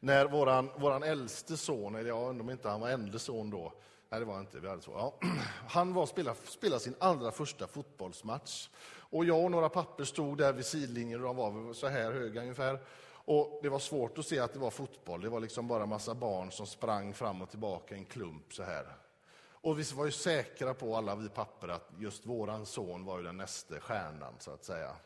när 0.00 0.26
våran, 0.26 0.70
våran 0.76 1.02
äldste 1.02 1.56
son, 1.56 1.94
eller 1.94 2.08
jag 2.08 2.28
undrar 2.28 2.44
om 2.44 2.50
inte 2.50 2.68
han 2.68 2.80
var 2.80 2.88
äldre 2.88 3.18
son 3.18 3.50
då, 3.50 3.72
nej 4.08 4.20
det 4.20 4.26
var 4.26 4.40
inte, 4.40 4.60
vi 4.60 4.68
hade 4.68 4.82
så, 4.82 4.90
ja. 4.90 5.14
han 5.68 5.94
var 5.94 6.06
spelade, 6.06 6.38
spelade 6.44 6.80
sin 6.80 6.94
allra 6.98 7.30
första 7.30 7.66
fotbollsmatch. 7.66 8.68
Och 8.96 9.24
jag 9.24 9.44
och 9.44 9.50
några 9.50 9.68
papper 9.68 10.04
stod 10.04 10.38
där 10.38 10.52
vid 10.52 10.66
sidlinjen, 10.66 11.20
och 11.20 11.26
de 11.26 11.36
var 11.36 11.72
så 11.72 11.88
här 11.88 12.12
höga 12.12 12.40
ungefär. 12.40 12.78
Och 13.24 13.60
Det 13.62 13.68
var 13.68 13.78
svårt 13.78 14.18
att 14.18 14.26
se 14.26 14.38
att 14.38 14.52
det 14.52 14.58
var 14.58 14.70
fotboll. 14.70 15.20
Det 15.20 15.28
var 15.28 15.40
liksom 15.40 15.68
bara 15.68 15.86
massa 15.86 16.14
barn 16.14 16.52
som 16.52 16.66
sprang 16.66 17.14
fram 17.14 17.42
och 17.42 17.50
tillbaka 17.50 17.94
i 17.94 17.98
en 17.98 18.04
klump 18.04 18.54
så 18.54 18.62
här. 18.62 18.96
Och 19.64 19.78
vi 19.78 19.82
var 19.82 20.04
ju 20.04 20.12
säkra 20.12 20.74
på, 20.74 20.96
alla 20.96 21.14
vi 21.16 21.28
papper, 21.28 21.68
att 21.68 21.88
just 21.98 22.26
våran 22.26 22.66
son 22.66 23.04
var 23.04 23.18
ju 23.18 23.24
den 23.24 23.36
nästa 23.36 23.80
stjärnan, 23.80 24.34
så 24.38 24.50
att 24.50 24.64
säga. 24.64 24.96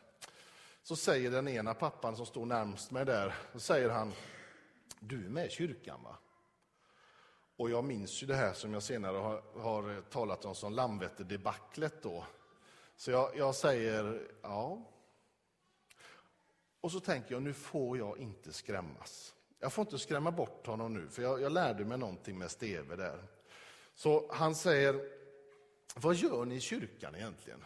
Så 0.83 0.95
säger 0.95 1.31
den 1.31 1.47
ena 1.47 1.73
pappan 1.73 2.15
som 2.15 2.25
står 2.25 2.45
närmst 2.45 2.91
mig 2.91 3.05
där, 3.05 3.35
så 3.53 3.59
säger 3.59 3.89
han, 3.89 4.13
du 4.99 5.25
är 5.25 5.29
med 5.29 5.45
i 5.45 5.49
kyrkan 5.49 6.03
va? 6.03 6.15
Och 7.57 7.69
jag 7.69 7.83
minns 7.83 8.23
ju 8.23 8.27
det 8.27 8.35
här 8.35 8.53
som 8.53 8.73
jag 8.73 8.83
senare 8.83 9.17
har, 9.17 9.43
har 9.61 10.01
talat 10.01 10.45
om 10.45 10.55
som 10.55 10.73
Landvetterdebaclet 10.73 12.03
då. 12.03 12.25
Så 12.95 13.11
jag, 13.11 13.37
jag 13.37 13.55
säger 13.55 14.27
ja. 14.41 14.81
Och 16.81 16.91
så 16.91 16.99
tänker 16.99 17.33
jag, 17.33 17.43
nu 17.43 17.53
får 17.53 17.97
jag 17.97 18.17
inte 18.17 18.53
skrämmas. 18.53 19.35
Jag 19.59 19.73
får 19.73 19.81
inte 19.81 19.99
skrämma 19.99 20.31
bort 20.31 20.67
honom 20.67 20.93
nu, 20.93 21.09
för 21.09 21.21
jag, 21.21 21.41
jag 21.41 21.51
lärde 21.51 21.85
mig 21.85 21.97
någonting 21.97 22.37
med 22.37 22.51
Steve 22.51 22.95
där. 22.95 23.23
Så 23.93 24.31
han 24.33 24.55
säger, 24.55 25.09
vad 25.95 26.15
gör 26.15 26.45
ni 26.45 26.55
i 26.55 26.59
kyrkan 26.59 27.15
egentligen? 27.15 27.65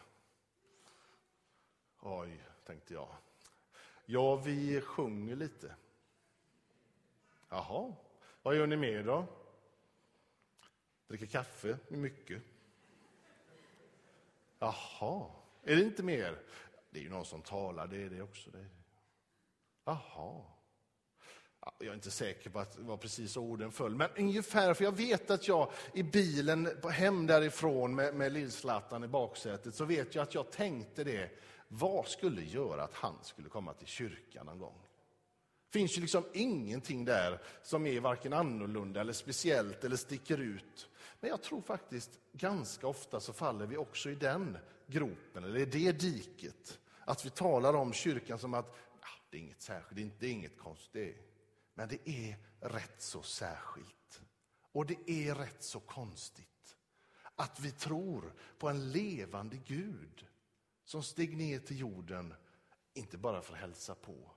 Oj, 2.00 2.44
tänkte 2.66 2.94
jag. 2.94 3.16
Ja, 4.06 4.36
vi 4.36 4.82
sjunger 4.82 5.36
lite. 5.36 5.76
Jaha, 7.50 7.94
vad 8.42 8.56
gör 8.56 8.68
ni 8.68 8.76
mer 8.76 9.04
då? 9.04 9.26
Dricker 11.08 11.26
kaffe 11.26 11.78
mycket. 11.88 12.42
Jaha, 14.60 15.32
är 15.64 15.76
det 15.76 15.82
inte 15.82 16.04
mer? 16.04 16.40
Det 16.90 17.00
är 17.00 17.04
ju 17.04 17.10
någon 17.10 17.26
som 17.26 17.42
talar, 17.42 17.88
det 17.88 18.04
är 18.04 18.10
det 18.10 18.22
också. 18.22 18.52
Det. 18.52 18.66
Jaha. 19.86 20.42
Jag 21.80 21.88
är 21.88 21.94
inte 21.94 22.12
säker 22.12 22.50
på 22.50 22.60
att 22.60 22.78
det 22.78 22.84
var 22.84 22.98
precis 22.98 23.38
orden 23.38 23.72
föll, 23.72 23.96
men 23.96 24.10
ungefär, 24.18 24.74
för 24.74 24.84
jag 24.84 24.98
vet 24.98 25.32
att 25.32 25.48
jag 25.48 25.72
i 25.94 26.04
bilen 26.04 26.70
på 26.82 26.90
hem 26.90 27.28
därifrån 27.28 27.96
med, 27.96 28.16
med 28.16 28.32
Lill-Zlatan 28.32 29.04
i 29.04 29.08
baksätet, 29.08 29.76
så 29.76 29.86
vet 29.86 30.16
jag 30.16 30.24
att 30.24 30.34
jag 30.34 30.52
tänkte 30.52 31.04
det, 31.04 31.30
vad 31.68 32.08
skulle 32.08 32.42
göra 32.42 32.84
att 32.84 32.94
han 32.94 33.16
skulle 33.24 33.50
komma 33.50 33.74
till 33.74 33.88
kyrkan 33.88 34.46
någon 34.46 34.60
gång? 34.60 34.82
Det 35.72 35.80
finns 35.80 35.98
ju 35.98 36.02
liksom 36.02 36.24
ingenting 36.34 37.06
där 37.06 37.42
som 37.64 37.86
är 37.86 38.00
varken 38.00 38.34
annorlunda 38.34 39.02
eller 39.02 39.14
speciellt 39.14 39.84
eller 39.84 39.96
sticker 39.96 40.38
ut. 40.38 40.90
Men 41.20 41.30
jag 41.30 41.42
tror 41.42 41.62
faktiskt 41.62 42.12
ganska 42.32 42.88
ofta 42.88 43.20
så 43.20 43.34
faller 43.34 43.66
vi 43.66 43.78
också 43.78 44.10
i 44.10 44.16
den 44.16 44.58
gropen, 44.88 45.44
eller 45.44 45.60
i 45.60 45.66
det 45.66 45.92
diket. 45.92 46.80
Att 47.06 47.26
vi 47.26 47.30
talar 47.30 47.74
om 47.74 47.94
kyrkan 47.94 48.40
som 48.40 48.54
att 48.54 48.76
det 49.34 49.38
är 49.38 49.42
inget 49.42 49.62
särskilt, 49.62 50.20
det 50.20 50.28
är 50.28 50.32
inget 50.32 50.58
konstigt. 50.58 51.18
Men 51.74 51.90
det 51.90 52.10
är 52.10 52.38
rätt 52.60 53.02
så 53.02 53.22
särskilt. 53.22 54.22
Och 54.72 54.86
det 54.86 55.12
är 55.12 55.36
rätt 55.36 55.64
så 55.64 55.80
konstigt 55.80 56.78
att 57.36 57.60
vi 57.60 57.72
tror 57.72 58.34
på 58.58 58.70
en 58.70 58.92
levande 58.92 59.58
Gud 59.58 60.28
som 60.86 61.04
steg 61.04 61.38
ner 61.38 61.60
till 61.60 61.80
jorden, 61.80 62.34
inte 62.94 63.18
bara 63.18 63.42
för 63.42 63.54
att 63.54 63.60
hälsa 63.60 63.96
på, 63.96 64.32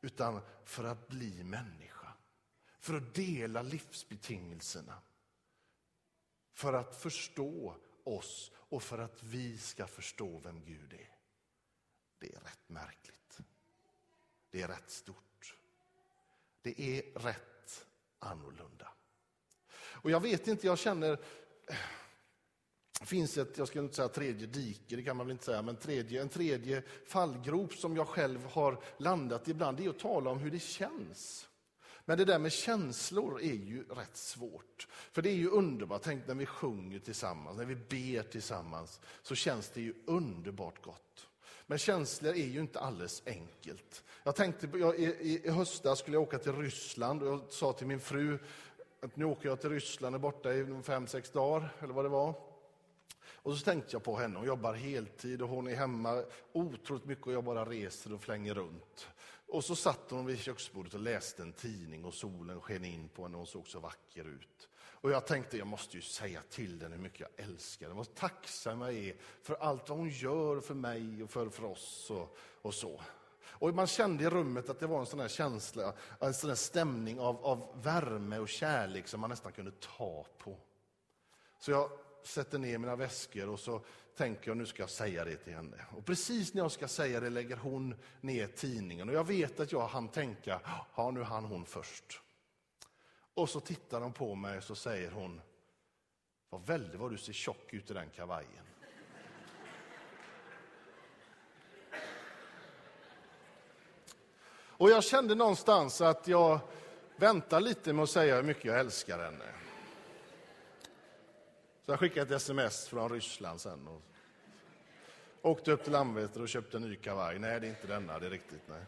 utan 0.00 0.40
för 0.64 0.84
att 0.84 1.08
bli 1.08 1.44
människa. 1.44 2.12
För 2.78 2.94
att 2.94 3.14
dela 3.14 3.62
livsbetingelserna. 3.62 5.02
För 6.52 6.72
att 6.72 6.96
förstå 6.96 7.76
oss 8.04 8.52
och 8.54 8.82
för 8.82 8.98
att 8.98 9.22
vi 9.22 9.58
ska 9.58 9.86
förstå 9.86 10.38
vem 10.38 10.64
Gud 10.64 10.92
är. 10.92 11.16
Det 12.18 12.34
är 12.34 12.40
rätt 12.40 12.68
märkligt. 12.68 13.19
Det 14.50 14.62
är 14.62 14.68
rätt 14.68 14.90
stort. 14.90 15.56
Det 16.62 16.80
är 16.80 17.18
rätt 17.18 17.86
annorlunda. 18.18 18.88
Och 19.72 20.10
jag 20.10 20.20
vet 20.20 20.48
inte, 20.48 20.66
jag 20.66 20.78
känner... 20.78 21.18
Det 23.00 23.06
finns 23.06 23.38
ett, 23.38 23.58
jag 23.58 23.68
ska 23.68 23.78
inte 23.78 23.96
säga 23.96 24.08
tredje 24.08 24.46
dike, 24.46 24.96
det 24.96 25.02
kan 25.02 25.16
man 25.16 25.26
väl 25.26 25.32
inte 25.32 25.44
säga, 25.44 25.62
men 25.62 25.76
tredje, 25.76 26.22
en 26.22 26.28
tredje 26.28 26.82
fallgrop 27.06 27.74
som 27.74 27.96
jag 27.96 28.08
själv 28.08 28.46
har 28.46 28.82
landat 28.96 29.48
ibland, 29.48 29.76
det 29.76 29.84
är 29.84 29.90
att 29.90 29.98
tala 29.98 30.30
om 30.30 30.38
hur 30.38 30.50
det 30.50 30.58
känns. 30.58 31.48
Men 32.04 32.18
det 32.18 32.24
där 32.24 32.38
med 32.38 32.52
känslor 32.52 33.40
är 33.40 33.54
ju 33.54 33.84
rätt 33.84 34.16
svårt. 34.16 34.88
För 34.90 35.22
det 35.22 35.30
är 35.30 35.34
ju 35.34 35.48
underbart, 35.48 36.02
tänk 36.02 36.26
när 36.26 36.34
vi 36.34 36.46
sjunger 36.46 36.98
tillsammans, 36.98 37.56
när 37.56 37.64
vi 37.64 37.76
ber 37.76 38.22
tillsammans, 38.22 39.00
så 39.22 39.34
känns 39.34 39.70
det 39.70 39.80
ju 39.80 39.94
underbart 40.06 40.82
gott. 40.82 41.28
Men 41.70 41.78
känslor 41.78 42.32
är 42.32 42.46
ju 42.46 42.60
inte 42.60 42.80
alldeles 42.80 43.22
enkelt. 43.26 44.04
Jag 44.22 44.36
tänkte, 44.36 44.68
jag, 44.78 44.98
i, 44.98 45.40
i 45.44 45.50
höstas 45.50 45.98
skulle 45.98 46.16
jag 46.16 46.22
åka 46.22 46.38
till 46.38 46.52
Ryssland 46.52 47.22
och 47.22 47.28
jag 47.28 47.40
sa 47.48 47.72
till 47.72 47.86
min 47.86 48.00
fru 48.00 48.38
att 49.00 49.16
nu 49.16 49.24
åker 49.24 49.48
jag 49.48 49.60
till 49.60 49.70
Ryssland, 49.70 50.14
är 50.14 50.18
borta 50.18 50.52
i 50.52 50.82
fem, 50.82 51.06
sex 51.06 51.30
dagar, 51.30 51.72
eller 51.80 51.94
vad 51.94 52.04
det 52.04 52.08
var. 52.08 52.34
Och 53.32 53.56
så 53.56 53.64
tänkte 53.64 53.88
jag 53.92 54.02
på 54.02 54.16
henne, 54.16 54.38
hon 54.38 54.46
jobbar 54.46 54.74
heltid 54.74 55.42
och 55.42 55.48
hon 55.48 55.68
är 55.68 55.74
hemma 55.74 56.24
otroligt 56.52 57.04
mycket 57.04 57.26
och 57.26 57.32
jag 57.32 57.44
bara 57.44 57.64
reser 57.64 58.12
och 58.12 58.22
flänger 58.22 58.54
runt. 58.54 59.08
Och 59.48 59.64
så 59.64 59.76
satt 59.76 60.10
hon 60.10 60.26
vid 60.26 60.38
köksbordet 60.38 60.94
och 60.94 61.00
läste 61.00 61.42
en 61.42 61.52
tidning 61.52 62.04
och 62.04 62.14
solen 62.14 62.60
sken 62.60 62.84
in 62.84 63.08
på 63.08 63.22
henne 63.22 63.34
och 63.34 63.38
hon 63.40 63.46
såg 63.46 63.68
så 63.68 63.80
vacker 63.80 64.24
ut. 64.24 64.68
Och 65.00 65.10
jag 65.10 65.26
tänkte, 65.26 65.58
jag 65.58 65.66
måste 65.66 65.96
ju 65.96 66.02
säga 66.02 66.42
till 66.50 66.78
den 66.78 66.92
hur 66.92 66.98
mycket 66.98 67.20
jag 67.20 67.46
älskar 67.46 67.88
den. 67.88 67.96
vad 67.96 68.14
tacksam 68.14 68.80
jag 68.80 68.94
är 68.94 69.16
för 69.42 69.54
allt 69.54 69.88
vad 69.88 69.98
hon 69.98 70.08
gör 70.08 70.60
för 70.60 70.74
mig 70.74 71.22
och 71.22 71.30
för, 71.30 71.48
för 71.48 71.64
oss 71.64 72.10
och, 72.10 72.36
och 72.62 72.74
så. 72.74 73.00
Och 73.42 73.74
man 73.74 73.86
kände 73.86 74.24
i 74.24 74.30
rummet 74.30 74.70
att 74.70 74.80
det 74.80 74.86
var 74.86 75.00
en 75.00 75.06
sån 75.06 75.20
här 75.20 75.28
känsla, 75.28 75.92
en 76.20 76.34
sån 76.34 76.50
här 76.50 76.54
stämning 76.54 77.20
av, 77.20 77.44
av 77.44 77.82
värme 77.82 78.38
och 78.38 78.48
kärlek 78.48 79.08
som 79.08 79.20
man 79.20 79.30
nästan 79.30 79.52
kunde 79.52 79.70
ta 79.70 80.26
på. 80.38 80.56
Så 81.58 81.70
jag 81.70 81.90
sätter 82.22 82.58
ner 82.58 82.78
mina 82.78 82.96
väskor 82.96 83.48
och 83.48 83.60
så 83.60 83.82
tänker 84.16 84.50
jag 84.50 84.56
nu 84.56 84.66
ska 84.66 84.82
jag 84.82 84.90
säga 84.90 85.24
det 85.24 85.36
till 85.36 85.52
henne. 85.52 85.84
Och 85.96 86.04
precis 86.04 86.54
när 86.54 86.62
jag 86.62 86.72
ska 86.72 86.88
säga 86.88 87.20
det 87.20 87.30
lägger 87.30 87.56
hon 87.56 87.94
ner 88.20 88.46
tidningen 88.46 89.08
och 89.08 89.14
jag 89.14 89.26
vet 89.26 89.60
att 89.60 89.72
jag 89.72 89.86
hann 89.86 90.08
tänka, 90.08 90.60
ja 90.96 91.10
nu 91.10 91.22
hann 91.22 91.44
hon 91.44 91.64
först. 91.64 92.20
Och 93.40 93.48
så 93.48 93.60
tittar 93.60 94.00
hon 94.00 94.12
på 94.12 94.34
mig 94.34 94.58
och 94.58 94.64
så 94.64 94.74
säger 94.74 95.10
hon, 95.10 95.40
vad 96.50 96.66
väldigt 96.66 97.00
vad 97.00 97.10
du 97.10 97.18
ser 97.18 97.32
tjock 97.32 97.74
ut 97.74 97.90
i 97.90 97.94
den 97.94 98.10
kavajen. 98.10 98.64
Och 104.52 104.90
jag 104.90 105.04
kände 105.04 105.34
någonstans 105.34 106.00
att 106.00 106.28
jag 106.28 106.60
väntar 107.16 107.60
lite 107.60 107.92
med 107.92 108.02
att 108.02 108.10
säga 108.10 108.36
hur 108.36 108.42
mycket 108.42 108.64
jag 108.64 108.80
älskar 108.80 109.18
henne. 109.18 109.54
Så 111.86 111.92
jag 111.92 111.98
skickade 111.98 112.34
ett 112.34 112.42
sms 112.42 112.88
från 112.88 113.12
Ryssland 113.12 113.60
sen. 113.60 113.88
Och 113.88 114.02
åkte 115.42 115.72
upp 115.72 115.82
till 115.84 115.92
Landvetter 115.92 116.42
och 116.42 116.48
köpte 116.48 116.76
en 116.76 116.82
ny 116.82 116.96
kavaj. 116.96 117.38
Nej, 117.38 117.60
det 117.60 117.66
är 117.66 117.70
inte 117.70 117.86
denna, 117.86 118.18
det 118.18 118.26
är 118.26 118.30
riktigt. 118.30 118.62
Nej. 118.68 118.82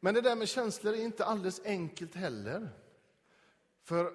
Men 0.00 0.14
det 0.14 0.20
där 0.20 0.36
med 0.36 0.48
känslor 0.48 0.94
är 0.94 1.02
inte 1.02 1.24
alldeles 1.24 1.60
enkelt 1.64 2.14
heller. 2.14 2.68
För 3.86 4.12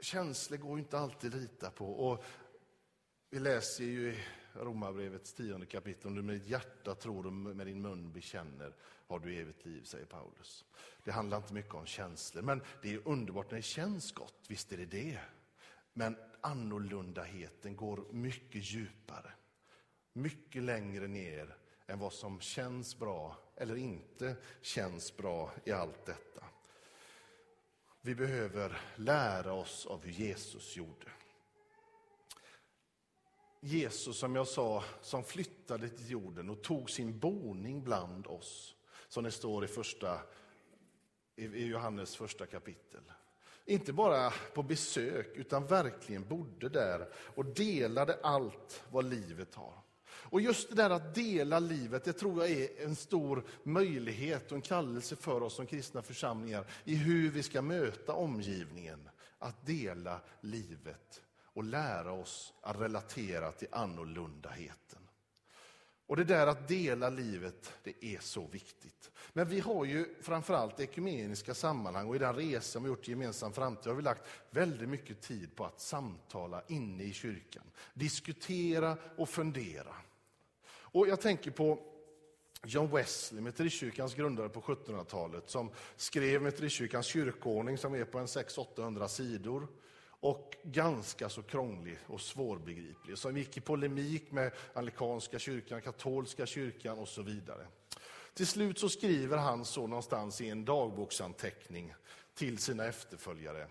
känslor 0.00 0.58
går 0.58 0.78
inte 0.78 0.98
alltid 0.98 1.34
att 1.34 1.40
lita 1.40 1.70
på. 1.70 1.92
Och 1.92 2.24
vi 3.30 3.38
läser 3.38 3.84
ju 3.84 4.12
i 4.12 4.18
Romarbrevets 4.52 5.34
tionde 5.34 5.66
kapitel, 5.66 6.06
om 6.06 6.14
du 6.14 6.22
med 6.22 6.34
ditt 6.34 6.48
hjärta 6.48 6.94
tror 6.94 7.26
och 7.26 7.32
med 7.32 7.66
din 7.66 7.82
mun 7.82 8.12
bekänner 8.12 8.74
har 9.06 9.18
du 9.18 9.36
evigt 9.36 9.64
liv, 9.64 9.82
säger 9.82 10.06
Paulus. 10.06 10.64
Det 11.04 11.12
handlar 11.12 11.36
inte 11.36 11.54
mycket 11.54 11.74
om 11.74 11.86
känslor, 11.86 12.42
men 12.42 12.62
det 12.82 12.94
är 12.94 13.08
underbart 13.08 13.50
när 13.50 13.56
det 13.56 13.62
känns 13.62 14.12
gott, 14.12 14.44
visst 14.48 14.72
är 14.72 14.76
det 14.76 14.86
det. 14.86 15.18
Men 15.92 16.16
annorlundaheten 16.40 17.76
går 17.76 18.04
mycket 18.10 18.72
djupare, 18.72 19.32
mycket 20.12 20.62
längre 20.62 21.08
ner 21.08 21.56
än 21.86 21.98
vad 21.98 22.12
som 22.12 22.40
känns 22.40 22.98
bra 22.98 23.36
eller 23.56 23.76
inte 23.76 24.36
känns 24.62 25.16
bra 25.16 25.52
i 25.64 25.72
allt 25.72 26.06
detta. 26.06 26.44
Vi 28.04 28.14
behöver 28.14 28.80
lära 28.96 29.52
oss 29.52 29.86
av 29.86 30.04
hur 30.04 30.12
Jesus 30.12 30.76
gjorde. 30.76 31.10
Jesus, 33.60 34.18
som 34.18 34.36
jag 34.36 34.48
sa, 34.48 34.84
som 35.00 35.24
flyttade 35.24 35.88
till 35.88 36.10
jorden 36.10 36.50
och 36.50 36.62
tog 36.62 36.90
sin 36.90 37.18
boning 37.18 37.84
bland 37.84 38.26
oss, 38.26 38.74
som 39.08 39.24
det 39.24 39.30
står 39.30 39.64
i, 39.64 39.68
första, 39.68 40.20
i 41.36 41.64
Johannes 41.66 42.16
första 42.16 42.46
kapitel. 42.46 43.12
Inte 43.64 43.92
bara 43.92 44.30
på 44.54 44.62
besök, 44.62 45.36
utan 45.36 45.66
verkligen 45.66 46.28
bodde 46.28 46.68
där 46.68 47.08
och 47.14 47.44
delade 47.44 48.18
allt 48.22 48.84
vad 48.90 49.04
livet 49.04 49.54
har. 49.54 49.74
Och 50.32 50.40
just 50.40 50.68
det 50.68 50.74
där 50.74 50.90
att 50.90 51.14
dela 51.14 51.58
livet, 51.58 52.04
det 52.04 52.12
tror 52.12 52.40
jag 52.40 52.50
är 52.50 52.84
en 52.84 52.96
stor 52.96 53.44
möjlighet 53.62 54.52
och 54.52 54.56
en 54.56 54.62
kallelse 54.62 55.16
för 55.16 55.42
oss 55.42 55.54
som 55.54 55.66
kristna 55.66 56.02
församlingar 56.02 56.64
i 56.84 56.94
hur 56.94 57.30
vi 57.30 57.42
ska 57.42 57.62
möta 57.62 58.12
omgivningen. 58.12 59.08
Att 59.38 59.66
dela 59.66 60.20
livet 60.40 61.22
och 61.44 61.64
lära 61.64 62.12
oss 62.12 62.52
att 62.60 62.80
relatera 62.80 63.52
till 63.52 63.68
annorlundaheten. 63.70 64.98
Och 66.06 66.16
det 66.16 66.24
där 66.24 66.46
att 66.46 66.68
dela 66.68 67.10
livet, 67.10 67.72
det 67.82 68.04
är 68.04 68.20
så 68.20 68.46
viktigt. 68.46 69.10
Men 69.32 69.48
vi 69.48 69.60
har 69.60 69.84
ju 69.84 70.14
framförallt 70.22 70.80
ekumeniska 70.80 71.54
sammanhang 71.54 72.08
och 72.08 72.16
i 72.16 72.18
den 72.18 72.34
resa 72.34 72.78
vi 72.78 72.86
gjort 72.86 73.08
gemensam 73.08 73.52
framtid 73.52 73.86
har 73.86 73.94
vi 73.94 74.02
lagt 74.02 74.22
väldigt 74.50 74.88
mycket 74.88 75.20
tid 75.20 75.56
på 75.56 75.64
att 75.64 75.80
samtala 75.80 76.62
inne 76.68 77.04
i 77.04 77.12
kyrkan. 77.12 77.64
Diskutera 77.94 78.96
och 79.16 79.28
fundera. 79.28 79.94
Och 80.92 81.08
jag 81.08 81.20
tänker 81.20 81.50
på 81.50 81.78
John 82.64 82.90
Wesley, 82.90 83.42
Metodistkyrkans 83.42 84.14
grundare 84.14 84.48
på 84.48 84.60
1700-talet, 84.60 85.50
som 85.50 85.70
skrev 85.96 86.42
Metodistkyrkans 86.42 87.06
kyrkoordning 87.06 87.78
som 87.78 87.94
är 87.94 88.04
på 88.04 88.18
en 88.18 88.26
600-800 88.26 89.08
sidor 89.08 89.68
och 90.22 90.56
ganska 90.62 91.28
så 91.28 91.42
krånglig 91.42 91.98
och 92.06 92.20
svårbegriplig, 92.20 93.18
som 93.18 93.36
gick 93.36 93.56
i 93.56 93.60
polemik 93.60 94.32
med 94.32 94.52
anglikanska 94.74 95.38
kyrkan, 95.38 95.82
katolska 95.82 96.46
kyrkan 96.46 96.98
och 96.98 97.08
så 97.08 97.22
vidare. 97.22 97.66
Till 98.34 98.46
slut 98.46 98.78
så 98.78 98.88
skriver 98.88 99.36
han 99.36 99.64
så 99.64 99.86
någonstans 99.86 100.40
i 100.40 100.48
en 100.48 100.64
dagboksanteckning 100.64 101.94
till 102.34 102.58
sina 102.58 102.84
efterföljare, 102.84 103.66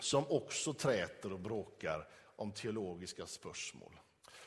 som 0.00 0.24
också 0.28 0.72
träter 0.72 1.32
och 1.32 1.40
bråkar 1.40 2.08
om 2.36 2.52
teologiska 2.52 3.26
spörsmål. 3.26 4.00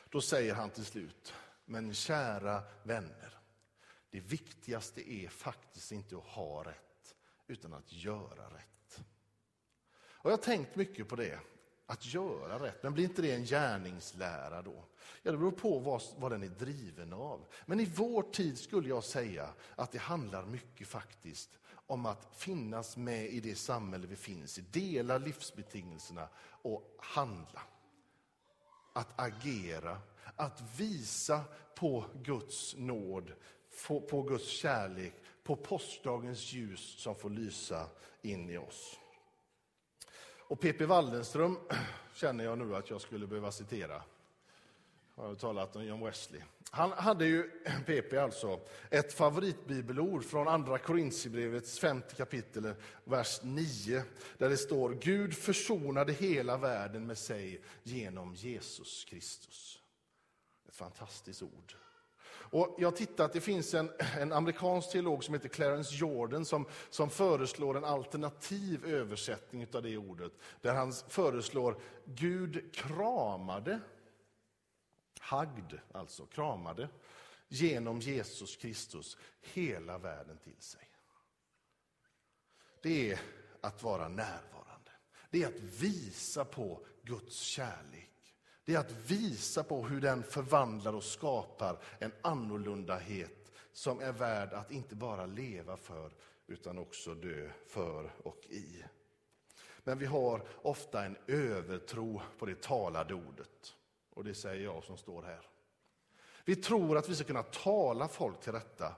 Då 0.09 0.21
säger 0.21 0.53
han 0.53 0.69
till 0.69 0.85
slut, 0.85 1.33
men 1.65 1.93
kära 1.93 2.63
vänner, 2.83 3.39
det 4.09 4.19
viktigaste 4.19 5.11
är 5.11 5.27
faktiskt 5.29 5.91
inte 5.91 6.17
att 6.17 6.23
ha 6.23 6.63
rätt, 6.63 7.15
utan 7.47 7.73
att 7.73 7.93
göra 7.93 8.49
rätt. 8.49 9.05
Och 10.25 10.31
jag 10.31 10.37
har 10.37 10.43
tänkt 10.43 10.75
mycket 10.75 11.07
på 11.07 11.15
det, 11.15 11.39
att 11.85 12.05
göra 12.05 12.59
rätt. 12.65 12.83
Men 12.83 12.93
blir 12.93 13.03
inte 13.03 13.21
det 13.21 13.31
en 13.31 13.45
gärningslära 13.45 14.61
då? 14.61 14.85
Ja, 15.23 15.31
det 15.31 15.37
beror 15.37 15.51
på 15.51 15.79
vad, 15.79 16.01
vad 16.17 16.31
den 16.31 16.43
är 16.43 16.47
driven 16.47 17.13
av. 17.13 17.45
Men 17.65 17.79
i 17.79 17.85
vår 17.85 18.23
tid 18.23 18.59
skulle 18.59 18.89
jag 18.89 19.03
säga 19.03 19.49
att 19.75 19.91
det 19.91 19.97
handlar 19.97 20.45
mycket 20.45 20.87
faktiskt 20.87 21.59
om 21.87 22.05
att 22.05 22.35
finnas 22.35 22.97
med 22.97 23.25
i 23.25 23.39
det 23.39 23.55
samhälle 23.55 24.07
vi 24.07 24.15
finns 24.15 24.57
i, 24.57 24.61
dela 24.61 25.17
livsbetingelserna 25.17 26.27
och 26.61 26.97
handla. 26.99 27.61
Att 28.93 29.19
agera, 29.19 29.97
att 30.35 30.63
visa 30.77 31.41
på 31.75 32.05
Guds 32.23 32.75
nåd, 32.77 33.31
på 34.09 34.21
Guds 34.21 34.47
kärlek, 34.47 35.13
på 35.43 35.55
påskdagens 35.55 36.53
ljus 36.53 36.95
som 36.97 37.15
får 37.15 37.29
lysa 37.29 37.89
in 38.21 38.49
i 38.49 38.57
oss. 38.57 38.99
Och 40.47 40.59
P.P. 40.59 40.85
Waldenström 40.85 41.57
känner 42.13 42.43
jag 42.43 42.57
nu 42.57 42.75
att 42.75 42.89
jag 42.89 43.01
skulle 43.01 43.27
behöva 43.27 43.51
citera. 43.51 44.03
Jag 45.15 45.23
har 45.23 45.35
talat 45.35 45.75
om 45.75 45.85
John 45.85 46.05
Wesley. 46.05 46.41
Han 46.69 46.91
hade 46.91 47.25
ju, 47.25 47.43
PP 47.85 48.13
alltså, 48.13 48.59
ett 48.89 49.13
favoritbibelord 49.13 50.25
från 50.25 50.47
Andra 50.47 50.77
Korintierbrevets 50.77 51.79
femte 51.79 52.15
kapitel, 52.15 52.73
vers 53.03 53.39
9, 53.43 54.03
där 54.37 54.49
det 54.49 54.57
står 54.57 54.93
Gud 54.93 55.33
försonade 55.33 56.13
hela 56.13 56.57
världen 56.57 57.07
med 57.07 57.17
sig 57.17 57.61
genom 57.83 58.35
Jesus 58.35 59.05
Kristus. 59.05 59.81
Fantastiskt 60.75 61.41
ord. 61.41 61.75
Och 62.27 62.75
jag 62.77 62.95
tittat, 62.95 63.33
det 63.33 63.41
finns 63.41 63.73
en, 63.73 63.91
en 64.19 64.33
amerikansk 64.33 64.91
teolog 64.91 65.23
som 65.23 65.33
heter 65.33 65.49
Clarence 65.49 65.95
Jordan 65.95 66.45
som, 66.45 66.65
som 66.89 67.09
föreslår 67.09 67.77
en 67.77 67.83
alternativ 67.83 68.85
översättning 68.85 69.67
av 69.73 69.83
det 69.83 69.97
ordet. 69.97 70.31
Där 70.61 70.73
han 70.73 70.93
föreslår 70.93 71.81
Gud 72.05 72.75
kramade, 72.75 73.79
hagd 75.19 75.73
alltså, 75.91 76.25
kramade, 76.25 76.89
genom 77.47 77.99
Jesus 77.99 78.55
Kristus 78.55 79.17
hela 79.41 79.97
världen 79.97 80.37
till 80.37 80.61
sig. 80.61 80.89
Det 82.81 83.11
är 83.11 83.19
att 83.61 83.83
vara 83.83 84.07
närvarande. 84.07 84.91
Det 85.29 85.43
är 85.43 85.47
att 85.47 85.59
visa 85.59 86.45
på 86.45 86.85
Guds 87.03 87.39
kärlek 87.39 88.14
det 88.65 88.75
är 88.75 88.79
att 88.79 88.91
visa 88.91 89.63
på 89.63 89.85
hur 89.85 90.01
den 90.01 90.23
förvandlar 90.23 90.93
och 90.93 91.03
skapar 91.03 91.77
en 91.99 92.11
annorlundahet 92.21 93.51
som 93.71 93.99
är 93.99 94.11
värd 94.11 94.53
att 94.53 94.71
inte 94.71 94.95
bara 94.95 95.25
leva 95.25 95.77
för, 95.77 96.11
utan 96.47 96.77
också 96.77 97.13
dö 97.13 97.49
för 97.67 98.11
och 98.23 98.45
i. 98.49 98.83
Men 99.83 99.97
vi 99.97 100.05
har 100.05 100.47
ofta 100.61 101.05
en 101.05 101.17
övertro 101.27 102.21
på 102.39 102.45
det 102.45 102.61
talade 102.61 103.13
ordet. 103.13 103.75
Och 104.09 104.23
det 104.23 104.33
säger 104.33 104.63
jag 104.63 104.83
som 104.83 104.97
står 104.97 105.23
här. 105.23 105.49
Vi 106.45 106.55
tror 106.55 106.97
att 106.97 107.09
vi 107.09 107.15
ska 107.15 107.23
kunna 107.23 107.43
tala 107.43 108.07
folk 108.07 108.41
till 108.41 108.51
rätta 108.51 108.95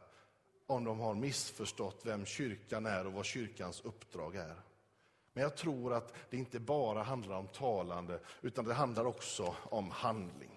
om 0.67 0.83
de 0.83 0.99
har 0.99 1.13
missförstått 1.13 2.01
vem 2.05 2.25
kyrkan 2.25 2.85
är 2.85 3.07
och 3.07 3.13
vad 3.13 3.25
kyrkans 3.25 3.81
uppdrag 3.81 4.35
är. 4.35 4.55
Men 5.37 5.43
jag 5.43 5.55
tror 5.55 5.93
att 5.93 6.13
det 6.29 6.37
inte 6.37 6.59
bara 6.59 7.03
handlar 7.03 7.35
om 7.35 7.47
talande, 7.47 8.19
utan 8.41 8.65
det 8.65 8.73
handlar 8.73 9.05
också 9.05 9.55
om 9.63 9.91
handling. 9.91 10.51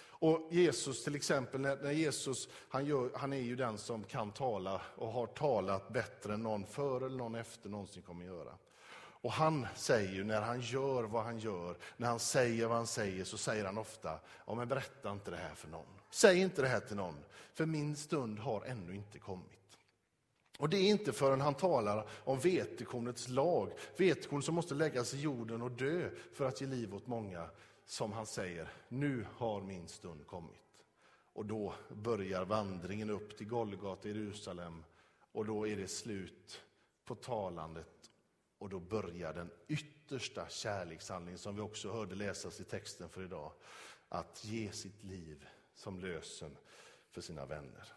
Och 0.00 0.48
Jesus 0.50 1.04
till 1.04 1.14
exempel, 1.14 1.60
när 1.60 1.90
Jesus, 1.90 2.48
han, 2.68 2.86
gör, 2.86 3.10
han 3.14 3.32
är 3.32 3.40
ju 3.40 3.56
den 3.56 3.78
som 3.78 4.04
kan 4.04 4.30
tala 4.30 4.82
och 4.96 5.12
har 5.12 5.26
talat 5.26 5.88
bättre 5.88 6.34
än 6.34 6.42
någon 6.42 6.66
före 6.66 7.06
eller 7.06 7.16
någon 7.16 7.34
efter 7.34 7.70
någonsin 7.70 8.02
kommer 8.02 8.24
göra. 8.24 8.52
Och 8.98 9.32
han 9.32 9.66
säger 9.76 10.12
ju, 10.12 10.24
när 10.24 10.40
han 10.40 10.60
gör 10.60 11.02
vad 11.02 11.24
han 11.24 11.38
gör, 11.38 11.76
när 11.96 12.08
han 12.08 12.18
säger 12.18 12.66
vad 12.66 12.76
han 12.76 12.86
säger, 12.86 13.24
så 13.24 13.38
säger 13.38 13.64
han 13.64 13.78
ofta, 13.78 14.18
ja 14.46 14.54
men 14.54 14.68
berätta 14.68 15.12
inte 15.12 15.30
det 15.30 15.36
här 15.36 15.54
för 15.54 15.68
någon. 15.68 16.00
Säg 16.10 16.40
inte 16.40 16.62
det 16.62 16.68
här 16.68 16.80
till 16.80 16.96
någon, 16.96 17.24
för 17.54 17.66
min 17.66 17.96
stund 17.96 18.38
har 18.38 18.64
ännu 18.64 18.94
inte 18.94 19.18
kommit. 19.18 19.59
Och 20.60 20.68
det 20.68 20.76
är 20.76 20.90
inte 20.90 21.12
förrän 21.12 21.40
han 21.40 21.54
talar 21.54 22.08
om 22.24 22.38
vetekornets 22.38 23.28
lag, 23.28 23.72
vetekorn 23.96 24.42
som 24.42 24.54
måste 24.54 24.74
läggas 24.74 25.14
i 25.14 25.20
jorden 25.20 25.62
och 25.62 25.70
dö 25.70 26.10
för 26.32 26.44
att 26.44 26.60
ge 26.60 26.66
liv 26.66 26.94
åt 26.94 27.06
många, 27.06 27.50
som 27.86 28.12
han 28.12 28.26
säger, 28.26 28.72
nu 28.88 29.26
har 29.36 29.60
min 29.60 29.88
stund 29.88 30.26
kommit. 30.26 30.84
Och 31.32 31.46
då 31.46 31.74
börjar 31.88 32.44
vandringen 32.44 33.10
upp 33.10 33.36
till 33.36 33.46
Golgata 33.46 34.08
i 34.08 34.12
Jerusalem 34.12 34.84
och 35.32 35.46
då 35.46 35.68
är 35.68 35.76
det 35.76 35.88
slut 35.88 36.60
på 37.04 37.14
talandet 37.14 38.10
och 38.58 38.68
då 38.68 38.80
börjar 38.80 39.32
den 39.32 39.50
yttersta 39.68 40.48
kärlekshandling 40.48 41.38
som 41.38 41.56
vi 41.56 41.60
också 41.60 41.92
hörde 41.92 42.14
läsas 42.14 42.60
i 42.60 42.64
texten 42.64 43.08
för 43.08 43.24
idag, 43.24 43.52
att 44.08 44.44
ge 44.44 44.72
sitt 44.72 45.04
liv 45.04 45.46
som 45.74 46.00
lösen 46.00 46.56
för 47.10 47.20
sina 47.20 47.46
vänner. 47.46 47.92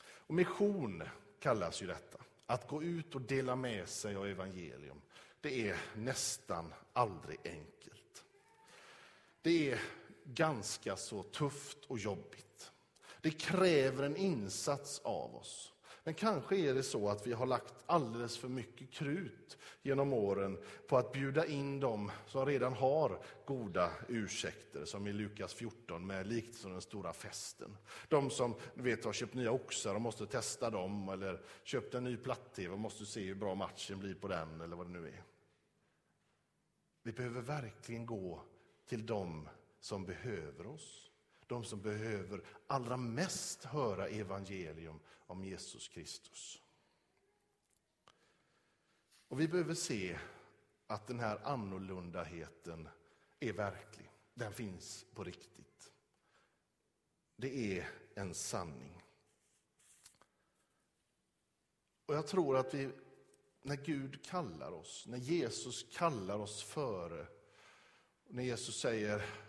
Och 0.00 0.34
mission, 0.34 1.02
kallas 1.40 1.82
ju 1.82 1.86
detta. 1.86 2.18
Att 2.46 2.68
gå 2.68 2.82
ut 2.82 3.14
och 3.14 3.20
dela 3.20 3.56
med 3.56 3.88
sig 3.88 4.16
av 4.16 4.26
evangelium, 4.26 5.00
det 5.40 5.68
är 5.68 5.76
nästan 5.96 6.74
aldrig 6.92 7.38
enkelt. 7.44 8.24
Det 9.42 9.70
är 9.70 9.80
ganska 10.24 10.96
så 10.96 11.22
tufft 11.22 11.78
och 11.86 11.98
jobbigt. 11.98 12.72
Det 13.20 13.30
kräver 13.30 14.02
en 14.02 14.16
insats 14.16 15.00
av 15.04 15.36
oss. 15.36 15.72
Men 16.08 16.14
kanske 16.14 16.56
är 16.56 16.74
det 16.74 16.82
så 16.82 17.08
att 17.08 17.26
vi 17.26 17.32
har 17.32 17.46
lagt 17.46 17.74
alldeles 17.86 18.38
för 18.38 18.48
mycket 18.48 18.90
krut 18.90 19.58
genom 19.82 20.12
åren 20.12 20.58
på 20.86 20.96
att 20.96 21.12
bjuda 21.12 21.46
in 21.46 21.80
dem 21.80 22.10
som 22.26 22.46
redan 22.46 22.72
har 22.72 23.22
goda 23.46 23.90
ursäkter, 24.08 24.84
som 24.84 25.06
i 25.06 25.12
Lukas 25.12 25.54
14 25.54 26.06
med 26.06 26.26
likt 26.26 26.54
som 26.54 26.72
den 26.72 26.80
stora 26.80 27.12
festen. 27.12 27.76
De 28.08 28.30
som 28.30 28.54
vet, 28.74 29.04
har 29.04 29.12
köpt 29.12 29.34
nya 29.34 29.52
oxar 29.52 29.94
och 29.94 30.00
måste 30.00 30.26
testa 30.26 30.70
dem, 30.70 31.08
eller 31.08 31.42
köpt 31.62 31.94
en 31.94 32.04
ny 32.04 32.16
platt-tv 32.16 32.72
och 32.72 32.78
måste 32.78 33.06
se 33.06 33.22
hur 33.22 33.34
bra 33.34 33.54
matchen 33.54 33.98
blir 33.98 34.14
på 34.14 34.28
den, 34.28 34.60
eller 34.60 34.76
vad 34.76 34.86
det 34.86 34.92
nu 34.92 35.08
är. 35.08 35.22
Vi 37.02 37.12
behöver 37.12 37.40
verkligen 37.40 38.06
gå 38.06 38.42
till 38.86 39.06
dem 39.06 39.48
som 39.80 40.04
behöver 40.04 40.66
oss 40.66 41.07
de 41.48 41.64
som 41.64 41.82
behöver 41.82 42.44
allra 42.66 42.96
mest 42.96 43.64
höra 43.64 44.08
evangelium 44.08 45.00
om 45.26 45.44
Jesus 45.44 45.88
Kristus. 45.88 46.62
Och 49.28 49.40
vi 49.40 49.48
behöver 49.48 49.74
se 49.74 50.18
att 50.86 51.06
den 51.06 51.20
här 51.20 51.40
annorlundaheten 51.44 52.88
är 53.40 53.52
verklig. 53.52 54.10
Den 54.34 54.52
finns 54.52 55.06
på 55.14 55.24
riktigt. 55.24 55.92
Det 57.36 57.78
är 57.78 57.88
en 58.14 58.34
sanning. 58.34 59.02
Och 62.06 62.14
jag 62.14 62.26
tror 62.26 62.56
att 62.56 62.74
vi, 62.74 62.90
när 63.62 63.76
Gud 63.76 64.24
kallar 64.24 64.72
oss, 64.72 65.06
när 65.06 65.18
Jesus 65.18 65.86
kallar 65.92 66.38
oss 66.38 66.62
före, 66.62 67.26
när 68.26 68.42
Jesus 68.42 68.80
säger 68.80 69.47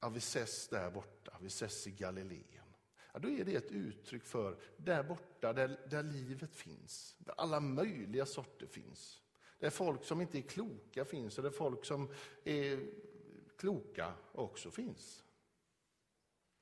Ja, 0.00 0.08
vi 0.08 0.18
ses 0.18 0.68
där 0.68 0.90
borta, 0.90 1.38
vi 1.40 1.46
ses 1.46 1.86
i 1.86 1.90
Galileen. 1.90 2.74
Ja, 3.12 3.18
då 3.18 3.30
är 3.30 3.44
det 3.44 3.54
ett 3.54 3.70
uttryck 3.70 4.24
för 4.24 4.58
där 4.76 5.02
borta, 5.02 5.52
där, 5.52 5.80
där 5.90 6.02
livet 6.02 6.54
finns. 6.54 7.16
Där 7.18 7.34
alla 7.36 7.60
möjliga 7.60 8.26
sorter 8.26 8.66
finns. 8.66 9.22
Där 9.58 9.70
folk 9.70 10.04
som 10.04 10.20
inte 10.20 10.38
är 10.38 10.42
kloka 10.42 11.04
finns 11.04 11.38
och 11.38 11.44
där 11.44 11.50
folk 11.50 11.84
som 11.84 12.10
är 12.44 12.86
kloka 13.56 14.14
också 14.32 14.70
finns. 14.70 15.24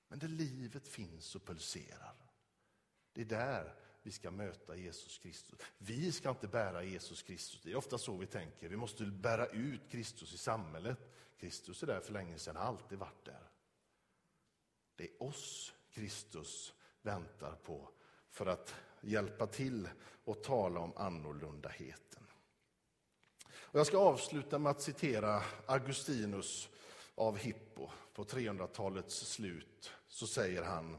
Men 0.08 0.18
där 0.18 0.28
livet 0.28 0.88
finns 0.88 1.34
och 1.34 1.44
pulserar. 1.44 2.14
Det 3.12 3.20
är 3.20 3.24
där 3.24 3.74
vi 4.02 4.12
ska 4.12 4.30
möta 4.30 4.76
Jesus 4.76 5.18
Kristus. 5.18 5.58
Vi 5.78 6.12
ska 6.12 6.30
inte 6.30 6.48
bära 6.48 6.84
Jesus 6.84 7.22
Kristus. 7.22 7.60
Det 7.62 7.72
är 7.72 7.76
ofta 7.76 7.98
så 7.98 8.16
vi 8.16 8.26
tänker. 8.26 8.68
Vi 8.68 8.76
måste 8.76 9.04
bära 9.04 9.46
ut 9.46 9.80
Kristus 9.90 10.34
i 10.34 10.38
samhället. 10.38 10.98
Kristus 11.36 11.82
är 11.82 11.86
där 11.86 12.00
för 12.00 12.12
länge 12.12 12.38
sedan, 12.38 12.56
har 12.56 12.64
alltid 12.64 12.98
varit 12.98 13.24
där. 13.24 13.50
Det 14.96 15.04
är 15.04 15.22
oss 15.22 15.74
Kristus 15.90 16.74
väntar 17.02 17.52
på 17.52 17.88
för 18.30 18.46
att 18.46 18.74
hjälpa 19.00 19.46
till 19.46 19.88
och 20.24 20.42
tala 20.42 20.80
om 20.80 20.92
annorlundaheten. 20.96 22.26
Och 23.54 23.78
jag 23.78 23.86
ska 23.86 23.98
avsluta 23.98 24.58
med 24.58 24.70
att 24.70 24.80
citera 24.80 25.42
Augustinus 25.66 26.68
av 27.14 27.36
Hippo 27.36 27.90
på 28.14 28.24
300-talets 28.24 29.16
slut. 29.16 29.92
Så 30.06 30.26
säger 30.26 30.62
han 30.62 30.98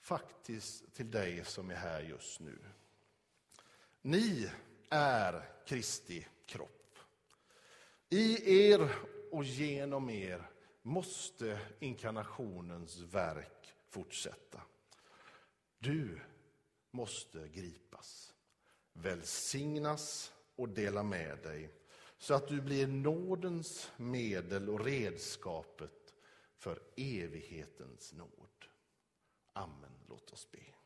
faktiskt 0.00 0.94
till 0.94 1.10
dig 1.10 1.44
som 1.44 1.70
är 1.70 1.74
här 1.74 2.00
just 2.00 2.40
nu. 2.40 2.58
Ni 4.02 4.50
är 4.90 5.48
Kristi 5.66 6.26
kropp. 6.46 6.98
I 8.08 8.70
er 8.70 8.94
och 9.34 9.44
genom 9.44 10.10
er 10.10 10.50
måste 10.82 11.60
inkarnationens 11.80 12.98
verk 12.98 13.74
fortsätta. 13.88 14.62
Du 15.78 16.20
måste 16.90 17.48
gripas, 17.48 18.34
välsignas 18.92 20.32
och 20.56 20.68
dela 20.68 21.02
med 21.02 21.38
dig 21.42 21.70
så 22.18 22.34
att 22.34 22.48
du 22.48 22.60
blir 22.60 22.86
nådens 22.86 23.90
medel 23.96 24.68
och 24.68 24.84
redskapet 24.84 26.14
för 26.56 26.82
evighetens 26.96 28.12
nåd. 28.12 28.64
Amen. 29.52 29.92
Låt 30.08 30.32
oss 30.32 30.50
be. 30.50 30.83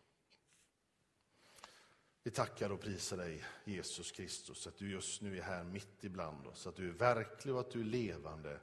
Vi 2.28 2.32
tackar 2.32 2.70
och 2.70 2.80
prisar 2.80 3.16
dig, 3.16 3.44
Jesus 3.64 4.12
Kristus, 4.12 4.66
att 4.66 4.76
du 4.76 4.90
just 4.90 5.22
nu 5.22 5.38
är 5.38 5.42
här 5.42 5.64
mitt 5.64 6.04
ibland 6.04 6.46
oss, 6.46 6.66
att 6.66 6.76
du 6.76 6.88
är 6.88 6.92
verklig 6.92 7.54
och 7.54 7.60
att 7.60 7.70
du 7.70 7.80
är 7.80 7.84
levande 7.84 8.60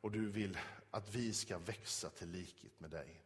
och 0.00 0.10
du 0.10 0.28
vill 0.30 0.58
att 0.90 1.14
vi 1.14 1.32
ska 1.32 1.58
växa 1.58 2.10
till 2.10 2.30
likhet 2.30 2.80
med 2.80 2.90
dig. 2.90 3.24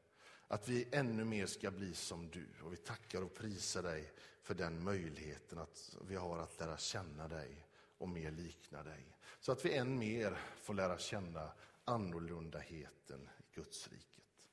Att 0.48 0.68
vi 0.68 0.88
ännu 0.92 1.24
mer 1.24 1.46
ska 1.46 1.70
bli 1.70 1.94
som 1.94 2.31
du. 2.31 2.46
Och 2.62 2.72
vi 2.72 2.76
tackar 2.76 3.22
och 3.22 3.35
prisar 3.35 3.83
dig 3.83 4.12
för 4.42 4.55
den 4.55 4.85
möjligheten 4.85 5.59
att 5.59 5.96
vi 6.09 6.16
har 6.16 6.38
att 6.38 6.61
lära 6.61 6.76
känna 6.78 7.28
dig 7.28 7.66
och 7.98 8.09
mer 8.09 8.31
likna 8.31 8.83
dig. 8.83 9.16
Så 9.40 9.52
att 9.52 9.64
vi 9.64 9.74
än 9.74 9.98
mer 9.98 10.38
får 10.57 10.74
lära 10.74 10.98
känna 10.98 11.52
annorlundaheten 11.85 13.28
i 13.38 13.55
Guds 13.55 13.88
riket. 13.88 14.50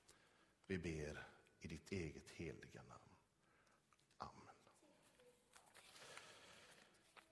Vi 0.67 0.77
ber 0.77 1.27
i 1.59 1.67
ditt 1.67 1.91
eget 1.91 2.29
heliga 2.29 2.83
namn. 2.83 2.99
Amen. 4.17 4.49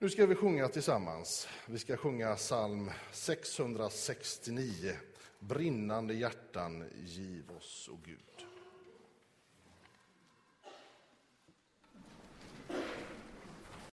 Nu 0.00 0.08
ska 0.08 0.26
vi 0.26 0.34
sjunga 0.34 0.68
tillsammans. 0.68 1.48
Vi 1.66 1.78
ska 1.78 1.96
sjunga 1.96 2.34
psalm 2.36 2.90
669. 3.12 4.92
Brinnande 5.38 6.14
hjärtan, 6.14 6.84
giv 7.04 7.50
oss, 7.56 7.88
o 7.92 7.98
Gud. 8.04 8.47